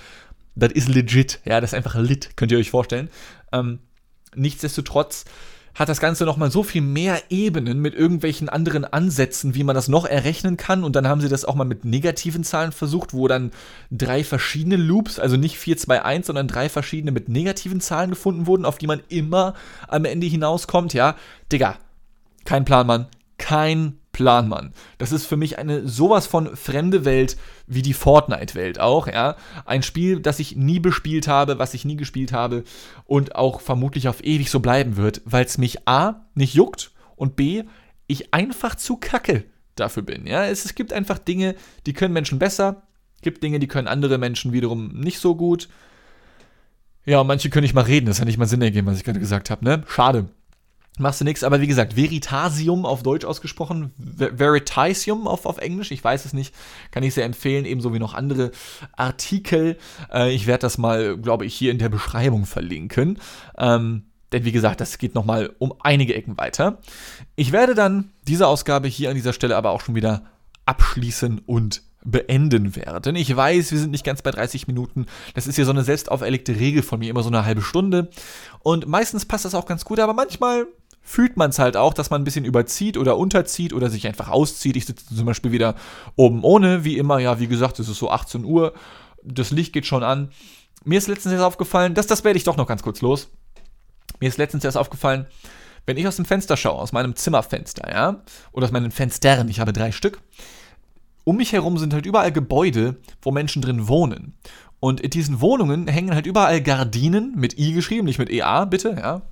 das 0.57 0.73
ist 0.73 0.89
legit, 0.89 1.39
ja, 1.45 1.61
das 1.61 1.71
ist 1.71 1.75
einfach 1.75 1.95
lit, 1.95 2.31
könnt 2.37 2.51
ihr 2.51 2.59
euch 2.59 2.71
vorstellen. 2.71 3.11
Ähm, 3.53 3.79
nichtsdestotrotz 4.35 5.25
hat 5.77 5.91
das 5.91 6.01
Ganze 6.01 6.25
nochmal 6.25 6.51
so 6.51 6.63
viel 6.63 6.81
mehr 6.81 7.23
Ebenen 7.29 7.81
mit 7.81 7.95
irgendwelchen 7.95 8.49
anderen 8.49 8.85
Ansätzen, 8.85 9.55
wie 9.55 9.63
man 9.63 9.75
das 9.75 9.89
noch 9.89 10.07
errechnen 10.07 10.57
kann. 10.57 10.83
Und 10.83 10.97
dann 10.97 11.07
haben 11.07 11.21
sie 11.21 11.29
das 11.29 11.45
auch 11.45 11.55
mal 11.55 11.65
mit 11.65 11.85
negativen 11.85 12.45
Zahlen 12.45 12.73
versucht, 12.73 13.13
wo 13.13 13.29
dann 13.29 13.53
drei 13.91 14.25
verschiedene 14.25 14.77
Loops, 14.77 15.19
also 15.19 15.37
nicht 15.37 15.59
4, 15.59 15.77
2, 15.77 16.03
1, 16.03 16.27
sondern 16.27 16.49
drei 16.49 16.71
verschiedene 16.71 17.13
mit 17.13 17.29
negativen 17.29 17.81
Zahlen 17.81 18.11
gefunden 18.11 18.47
wurden, 18.47 18.65
auf 18.65 18.79
die 18.79 18.87
man 18.87 19.03
immer 19.09 19.55
am 19.87 20.07
Ende 20.07 20.27
hinauskommt. 20.27 20.95
Ja, 20.95 21.15
Digga, 21.53 21.77
kein 22.47 22.65
Plan, 22.65 22.87
Mann. 22.87 23.07
Kein 23.37 23.99
Plan, 24.17 24.49
Mann. 24.49 24.73
Das 24.97 25.13
ist 25.13 25.27
für 25.27 25.37
mich 25.37 25.59
eine 25.59 25.87
sowas 25.87 26.27
von 26.27 26.57
fremde 26.57 27.05
Welt 27.05 27.37
wie 27.67 27.83
die 27.83 27.93
Fortnite-Welt 27.93 28.81
auch, 28.81 29.09
ja. 29.09 29.37
Ein 29.67 29.83
Spiel, 29.83 30.21
das 30.21 30.39
ich 30.39 30.57
nie 30.57 30.81
bespielt 30.81 31.29
habe, 31.29 31.59
was 31.59 31.75
ich 31.75 31.85
nie 31.85 31.97
gespielt 31.97 32.33
habe 32.33 32.65
und 33.05 33.37
auch 33.37 33.61
vermutlich 33.61 34.09
auf 34.09 34.25
ewig 34.25 34.51
so 34.51 34.61
bleiben 34.61 34.97
wird, 34.97 35.21
weil 35.27 35.45
es 35.45 35.59
mich 35.59 35.87
A 35.87 36.25
nicht 36.35 36.55
juckt 36.55 36.93
und 37.15 37.37
B, 37.37 37.65
ich 38.07 38.33
einfach 38.33 38.75
zu 38.77 38.97
kacke 38.97 39.45
dafür 39.75 40.03
bin, 40.03 40.27
ja. 40.27 40.47
Es, 40.47 40.65
es 40.65 40.75
gibt 40.75 40.95
einfach 40.95 41.19
Dinge, 41.19 41.55
die 41.85 41.93
können 41.93 42.15
Menschen 42.15 42.39
besser, 42.39 42.85
gibt 43.21 43.43
Dinge, 43.43 43.59
die 43.59 43.69
können 43.69 43.87
andere 43.87 44.17
Menschen 44.17 44.55
wiederum 44.55 44.99
nicht 44.99 45.19
so 45.19 45.35
gut. 45.35 45.69
Ja, 47.05 47.23
manche 47.23 47.51
können 47.51 47.65
nicht 47.65 47.75
mal 47.75 47.83
reden, 47.83 48.07
das 48.07 48.19
hat 48.19 48.27
nicht 48.29 48.39
mal 48.39 48.47
Sinn 48.47 48.63
ergeben, 48.63 48.87
was 48.87 48.97
ich 48.97 49.05
gerade 49.05 49.21
gesagt 49.21 49.51
habe, 49.51 49.63
ne? 49.63 49.85
Schade 49.87 50.31
machst 50.99 51.21
du 51.21 51.25
nichts. 51.25 51.45
Aber 51.45 51.61
wie 51.61 51.67
gesagt, 51.67 51.97
Veritasium 51.97 52.87
auf 52.87 53.03
Deutsch 53.03 53.25
ausgesprochen, 53.25 53.93
Veritasium 53.97 55.27
auf, 55.27 55.47
auf 55.47 55.59
Englisch, 55.59 55.91
ich 55.91 56.03
weiß 56.03 56.25
es 56.25 56.33
nicht, 56.33 56.55
kann 56.91 57.03
ich 57.03 57.15
sehr 57.15 57.25
empfehlen, 57.25 57.65
ebenso 57.65 57.93
wie 57.95 57.99
noch 57.99 58.15
andere 58.15 58.51
Artikel. 58.97 59.77
Äh, 60.13 60.33
ich 60.35 60.47
werde 60.47 60.63
das 60.63 60.79
mal, 60.79 61.17
glaube 61.17 61.47
ich, 61.47 61.55
hier 61.55 61.73
in 61.73 61.79
der 61.79 61.89
Beschreibung 61.89 62.47
verlinken. 62.47 63.19
Ähm, 63.59 64.07
denn 64.33 64.45
wie 64.45 64.53
gesagt, 64.53 64.81
das 64.81 64.99
geht 64.99 65.15
nochmal 65.15 65.55
um 65.59 65.75
einige 65.81 66.15
Ecken 66.15 66.37
weiter. 66.37 66.79
Ich 67.37 67.53
werde 67.53 67.75
dann 67.75 68.13
diese 68.27 68.49
Ausgabe 68.49 68.89
hier 68.89 69.11
an 69.11 69.15
dieser 69.15 69.33
Stelle 69.33 69.57
aber 69.57 69.71
auch 69.71 69.81
schon 69.81 69.95
wieder 69.95 70.25
abschließen 70.67 71.41
und 71.47 71.83
beenden 72.05 72.77
werden. 72.77 73.17
Ich 73.17 73.35
weiß, 73.35 73.73
wir 73.73 73.79
sind 73.79 73.91
nicht 73.91 74.05
ganz 74.05 74.23
bei 74.23 74.31
30 74.31 74.69
Minuten. 74.69 75.07
Das 75.35 75.47
ist 75.47 75.59
ja 75.59 75.65
so 75.65 75.73
eine 75.73 75.85
selbst 75.85 76.11
auferlegte 76.11 76.57
Regel 76.57 76.83
von 76.83 77.01
mir, 77.01 77.11
immer 77.11 77.23
so 77.23 77.29
eine 77.29 77.45
halbe 77.45 77.63
Stunde. 77.63 78.11
Und 78.61 78.87
meistens 78.87 79.27
passt 79.27 79.45
das 79.45 79.55
auch 79.55 79.67
ganz 79.67 79.85
gut, 79.85 79.99
aber 79.99 80.15
manchmal 80.15 80.67
fühlt 81.07 81.37
man 81.37 81.51
es 81.51 81.61
halt 81.61 81.77
auch, 81.77 81.95
dass 81.95 82.11
man 82.11 82.21
ein 82.21 82.25
bisschen 82.25 82.45
überzieht 82.45 82.99
oder 82.99 83.17
unterzieht 83.17 83.73
oder 83.73 83.89
sich 83.89 84.09
einfach 84.09 84.29
auszieht. 84.29 84.77
Ich 84.77 84.87
sitze 84.87 85.15
zum 85.15 85.25
Beispiel 85.25 85.53
wieder 85.53 85.77
oben 86.17 86.43
ohne, 86.43 86.85
wie 86.85 86.99
immer. 86.99 87.21
Ja, 87.21 87.39
wie 87.39 87.47
gesagt, 87.47 87.79
es 87.79 87.89
ist 87.89 87.99
so 87.99 88.11
18 88.11 88.45
Uhr. 88.45 88.75
Das 89.23 89.53
Licht 89.53 89.73
geht 89.73 89.87
schon 89.87 90.03
an. 90.03 90.31
Mir 90.85 90.99
ist 90.99 91.07
letztens 91.07 91.33
erst 91.33 91.45
aufgefallen, 91.45 91.95
das, 91.95 92.09
das 92.09 92.25
werde 92.25 92.37
ich 92.37 92.45
doch 92.45 92.57
noch 92.57 92.67
ganz 92.67 92.83
kurz 92.83 93.01
los. 93.01 93.29
Mir 94.21 94.29
ist 94.29 94.37
letztens 94.37 94.65
erst 94.65 94.77
aufgefallen, 94.77 95.27
wenn 95.87 95.97
ich 95.97 96.09
aus 96.09 96.17
dem 96.17 96.25
Fenster 96.25 96.57
schaue, 96.57 96.81
aus 96.81 96.93
meinem 96.93 97.15
Zimmerfenster, 97.15 97.89
ja, 97.89 98.23
oder 98.51 98.67
aus 98.67 98.73
meinen 98.73 98.91
Fenstern, 98.91 99.49
ich 99.49 99.61
habe 99.61 99.73
drei 99.73 99.93
Stück, 99.93 100.21
um 101.23 101.37
mich 101.37 101.53
herum 101.53 101.79
sind 101.79 101.95
halt 101.95 102.07
überall 102.07 102.33
Gebäude, 102.33 102.97
wo 103.23 103.31
Menschen 103.31 103.63
drin 103.63 103.87
wohnen. 103.87 104.37
Und 104.81 105.01
in 105.01 105.11
diesen 105.11 105.41
Wohnungen 105.41 105.87
hängen 105.87 106.15
halt 106.15 106.27
überall 106.27 106.61
Gardinen 106.61 107.35
mit 107.37 107.59
I 107.59 107.73
geschrieben, 107.73 108.07
nicht 108.07 108.19
mit 108.19 108.31
EA, 108.31 108.65
bitte, 108.65 108.97
ja. 108.99 109.23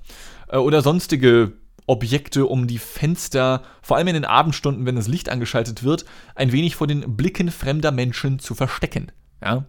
Äh, 0.47 0.57
oder 0.57 0.81
sonstige 0.81 1.53
Objekte, 1.87 2.45
um 2.45 2.67
die 2.67 2.79
Fenster, 2.79 3.63
vor 3.81 3.97
allem 3.97 4.07
in 4.07 4.15
den 4.15 4.25
Abendstunden, 4.25 4.85
wenn 4.85 4.95
das 4.95 5.07
Licht 5.07 5.29
angeschaltet 5.29 5.83
wird, 5.83 6.05
ein 6.33 6.51
wenig 6.51 6.75
vor 6.75 6.87
den 6.87 7.15
Blicken 7.15 7.51
fremder 7.51 7.91
Menschen 7.91 8.39
zu 8.39 8.55
verstecken. 8.55 9.11
Ja? 9.41 9.65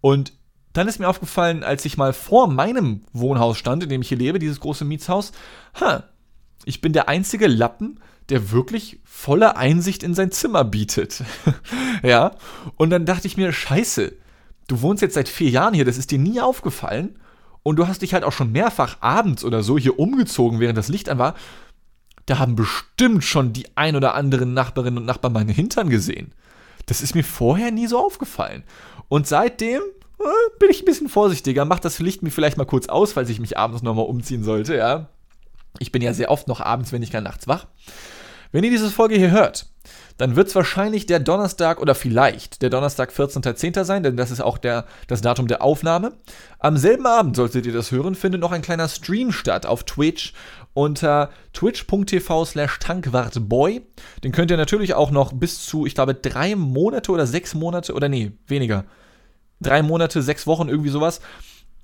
Und 0.00 0.32
dann 0.72 0.88
ist 0.88 0.98
mir 0.98 1.08
aufgefallen, 1.08 1.62
als 1.62 1.84
ich 1.84 1.96
mal 1.96 2.12
vor 2.12 2.48
meinem 2.48 3.04
Wohnhaus 3.12 3.56
stand, 3.58 3.82
in 3.82 3.88
dem 3.88 4.02
ich 4.02 4.08
hier 4.08 4.18
lebe, 4.18 4.38
dieses 4.38 4.60
große 4.60 4.84
Mietshaus, 4.84 5.32
ha, 5.80 6.04
ich 6.64 6.80
bin 6.80 6.92
der 6.92 7.08
einzige 7.08 7.46
Lappen, 7.46 8.00
der 8.28 8.50
wirklich 8.50 9.00
volle 9.04 9.56
Einsicht 9.56 10.02
in 10.02 10.14
sein 10.14 10.32
Zimmer 10.32 10.64
bietet. 10.64 11.22
ja, 12.02 12.32
und 12.76 12.90
dann 12.90 13.06
dachte 13.06 13.28
ich 13.28 13.36
mir, 13.36 13.52
scheiße, 13.52 14.12
du 14.66 14.80
wohnst 14.82 15.00
jetzt 15.00 15.14
seit 15.14 15.28
vier 15.28 15.48
Jahren 15.48 15.74
hier, 15.74 15.84
das 15.84 15.96
ist 15.96 16.10
dir 16.10 16.18
nie 16.18 16.40
aufgefallen 16.40 17.18
und 17.66 17.74
du 17.74 17.88
hast 17.88 18.02
dich 18.02 18.14
halt 18.14 18.22
auch 18.22 18.30
schon 18.30 18.52
mehrfach 18.52 18.98
abends 19.00 19.42
oder 19.42 19.64
so 19.64 19.76
hier 19.76 19.98
umgezogen, 19.98 20.60
während 20.60 20.78
das 20.78 20.86
Licht 20.86 21.08
an 21.08 21.18
war, 21.18 21.34
da 22.26 22.38
haben 22.38 22.54
bestimmt 22.54 23.24
schon 23.24 23.52
die 23.52 23.66
ein 23.74 23.96
oder 23.96 24.14
anderen 24.14 24.54
Nachbarinnen 24.54 24.98
und 24.98 25.04
Nachbarn 25.04 25.32
meine 25.32 25.50
Hintern 25.50 25.90
gesehen. 25.90 26.32
Das 26.86 27.00
ist 27.00 27.16
mir 27.16 27.24
vorher 27.24 27.72
nie 27.72 27.88
so 27.88 27.98
aufgefallen. 27.98 28.62
Und 29.08 29.26
seitdem 29.26 29.82
äh, 30.20 30.58
bin 30.60 30.70
ich 30.70 30.82
ein 30.82 30.84
bisschen 30.84 31.08
vorsichtiger, 31.08 31.64
mach 31.64 31.80
das 31.80 31.98
Licht 31.98 32.22
mir 32.22 32.30
vielleicht 32.30 32.56
mal 32.56 32.66
kurz 32.66 32.86
aus, 32.86 33.14
falls 33.14 33.30
ich 33.30 33.40
mich 33.40 33.58
abends 33.58 33.82
nochmal 33.82 34.06
umziehen 34.06 34.44
sollte, 34.44 34.76
ja. 34.76 35.08
Ich 35.80 35.90
bin 35.90 36.02
ja 36.02 36.14
sehr 36.14 36.30
oft 36.30 36.46
noch 36.46 36.60
abends, 36.60 36.92
wenn 36.92 37.02
ich 37.02 37.10
gar 37.10 37.20
nachts 37.20 37.48
wach. 37.48 37.66
Wenn 38.52 38.62
ihr 38.62 38.70
diese 38.70 38.90
Folge 38.90 39.16
hier 39.16 39.32
hört, 39.32 39.66
dann 40.16 40.36
wird 40.36 40.48
es 40.48 40.54
wahrscheinlich 40.54 41.06
der 41.06 41.20
Donnerstag 41.20 41.80
oder 41.80 41.94
vielleicht 41.94 42.62
der 42.62 42.70
Donnerstag 42.70 43.10
14.10. 43.10 43.84
sein, 43.84 44.02
denn 44.02 44.16
das 44.16 44.30
ist 44.30 44.40
auch 44.40 44.58
der, 44.58 44.86
das 45.06 45.20
Datum 45.20 45.46
der 45.46 45.62
Aufnahme. 45.62 46.12
Am 46.58 46.76
selben 46.76 47.06
Abend, 47.06 47.36
solltet 47.36 47.66
ihr 47.66 47.72
das 47.72 47.90
hören, 47.90 48.14
findet 48.14 48.40
noch 48.40 48.52
ein 48.52 48.62
kleiner 48.62 48.88
Stream 48.88 49.32
statt 49.32 49.66
auf 49.66 49.84
Twitch 49.84 50.32
unter 50.74 51.30
twitch.tv 51.52 52.44
slash 52.44 52.78
tankwartboy. 52.78 53.80
Den 54.22 54.32
könnt 54.32 54.50
ihr 54.50 54.58
natürlich 54.58 54.94
auch 54.94 55.10
noch 55.10 55.32
bis 55.32 55.64
zu, 55.64 55.86
ich 55.86 55.94
glaube, 55.94 56.14
drei 56.14 56.54
Monate 56.54 57.12
oder 57.12 57.26
sechs 57.26 57.54
Monate 57.54 57.94
oder 57.94 58.08
nee, 58.08 58.32
weniger. 58.46 58.84
Drei 59.60 59.82
Monate, 59.82 60.20
sechs 60.20 60.46
Wochen, 60.46 60.68
irgendwie 60.68 60.90
sowas 60.90 61.20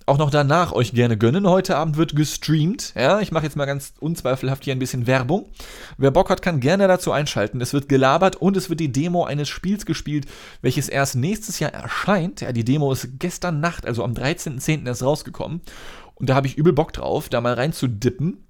auch 0.07 0.19
noch 0.19 0.31
danach 0.31 0.73
euch 0.73 0.93
gerne 0.93 1.17
gönnen. 1.17 1.49
Heute 1.49 1.77
Abend 1.77 1.97
wird 1.97 2.17
gestreamt. 2.17 2.93
Ja, 2.97 3.21
ich 3.21 3.33
mache 3.33 3.45
jetzt 3.45 3.57
mal 3.57 3.67
ganz 3.67 3.95
unzweifelhaft 4.01 4.65
hier 4.65 4.75
ein 4.75 4.79
bisschen 4.79 5.07
Werbung. 5.07 5.49
Wer 5.97 6.11
Bock 6.11 6.31
hat, 6.31 6.43
kann 6.43 6.61
gerne 6.61 6.88
dazu 6.88 7.12
einschalten. 7.12 7.61
Es 7.61 7.73
wird 7.73 7.88
gelabert 7.88 8.37
und 8.37 8.57
es 8.57 8.69
wird 8.69 8.81
die 8.81 8.93
Demo 8.93 9.25
eines 9.25 9.49
Spiels 9.49 9.87
gespielt, 9.87 10.27
welches 10.61 10.88
erst 10.88 11.15
nächstes 11.15 11.59
Jahr 11.59 11.73
erscheint. 11.73 12.41
Ja, 12.41 12.53
die 12.53 12.65
Demo 12.65 12.93
ist 12.93 13.09
gestern 13.19 13.61
Nacht, 13.61 13.87
also 13.87 14.05
am 14.05 14.12
13.10. 14.12 14.87
erst 14.87 15.03
rausgekommen. 15.03 15.61
Und 16.15 16.29
da 16.29 16.35
habe 16.35 16.47
ich 16.47 16.57
übel 16.57 16.73
Bock 16.73 16.93
drauf, 16.93 17.29
da 17.29 17.41
mal 17.41 17.55
rein 17.55 17.73
zu 17.73 17.88
dippen. 17.88 18.45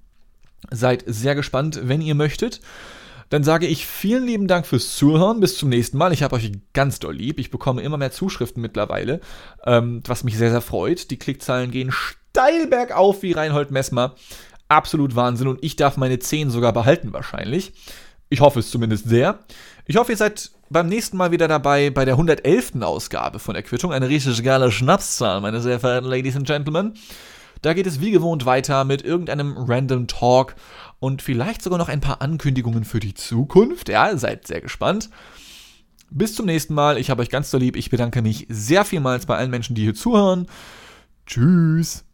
Seid 0.71 1.03
sehr 1.07 1.35
gespannt, 1.35 1.79
wenn 1.83 2.01
ihr 2.01 2.15
möchtet. 2.15 2.61
Dann 3.33 3.43
sage 3.43 3.65
ich 3.65 3.87
vielen 3.87 4.27
lieben 4.27 4.47
Dank 4.47 4.67
fürs 4.67 4.95
Zuhören. 4.95 5.39
Bis 5.39 5.57
zum 5.57 5.69
nächsten 5.69 5.97
Mal. 5.97 6.13
Ich 6.13 6.21
habe 6.21 6.35
euch 6.35 6.51
ganz 6.73 6.99
doll 6.99 7.15
lieb. 7.15 7.39
Ich 7.39 7.49
bekomme 7.49 7.81
immer 7.81 7.97
mehr 7.97 8.11
Zuschriften 8.11 8.61
mittlerweile, 8.61 9.21
ähm, 9.65 10.03
was 10.05 10.23
mich 10.23 10.37
sehr, 10.37 10.51
sehr 10.51 10.61
freut. 10.61 11.09
Die 11.09 11.17
Klickzahlen 11.17 11.71
gehen 11.71 11.91
steil 11.91 12.67
bergauf 12.67 13.23
wie 13.23 13.31
Reinhold 13.31 13.71
Messmer. 13.71 14.13
Absolut 14.67 15.15
Wahnsinn. 15.15 15.47
Und 15.47 15.63
ich 15.63 15.75
darf 15.75 15.97
meine 15.97 16.19
10 16.19 16.51
sogar 16.51 16.73
behalten 16.73 17.11
wahrscheinlich. 17.11 17.73
Ich 18.29 18.39
hoffe 18.39 18.59
es 18.59 18.69
zumindest 18.69 19.09
sehr. 19.09 19.39
Ich 19.87 19.95
hoffe, 19.95 20.11
ihr 20.11 20.17
seid 20.17 20.51
beim 20.69 20.85
nächsten 20.85 21.17
Mal 21.17 21.31
wieder 21.31 21.47
dabei 21.47 21.89
bei 21.89 22.05
der 22.05 22.13
111. 22.13 22.83
Ausgabe 22.83 23.39
von 23.39 23.55
der 23.55 23.63
Quittung. 23.63 23.91
Eine 23.93 24.09
richtig 24.09 24.43
geile 24.43 24.71
Schnapszahl, 24.71 25.41
meine 25.41 25.59
sehr 25.59 25.79
verehrten 25.79 26.07
Ladies 26.07 26.35
and 26.35 26.45
Gentlemen. 26.45 26.93
Da 27.63 27.73
geht 27.73 27.87
es 27.87 28.01
wie 28.01 28.11
gewohnt 28.11 28.45
weiter 28.45 28.83
mit 28.83 29.03
irgendeinem 29.03 29.55
Random 29.57 30.05
Talk 30.05 30.53
und 31.03 31.21
vielleicht 31.21 31.61
sogar 31.61 31.77
noch 31.77 31.89
ein 31.89 31.99
paar 31.99 32.21
Ankündigungen 32.21 32.85
für 32.85 33.01
die 33.01 33.13
Zukunft. 33.13 33.89
Ja, 33.89 34.15
seid 34.15 34.47
sehr 34.47 34.61
gespannt. 34.61 35.09
Bis 36.09 36.33
zum 36.33 36.45
nächsten 36.45 36.73
Mal. 36.73 36.97
Ich 36.97 37.09
habe 37.09 37.21
euch 37.21 37.29
ganz 37.29 37.51
so 37.51 37.57
lieb. 37.57 37.75
Ich 37.75 37.89
bedanke 37.89 38.21
mich 38.21 38.47
sehr 38.47 38.85
vielmals 38.85 39.25
bei 39.25 39.35
allen 39.35 39.51
Menschen, 39.51 39.75
die 39.75 39.81
hier 39.81 39.95
zuhören. 39.95 40.47
Tschüss. 41.25 42.05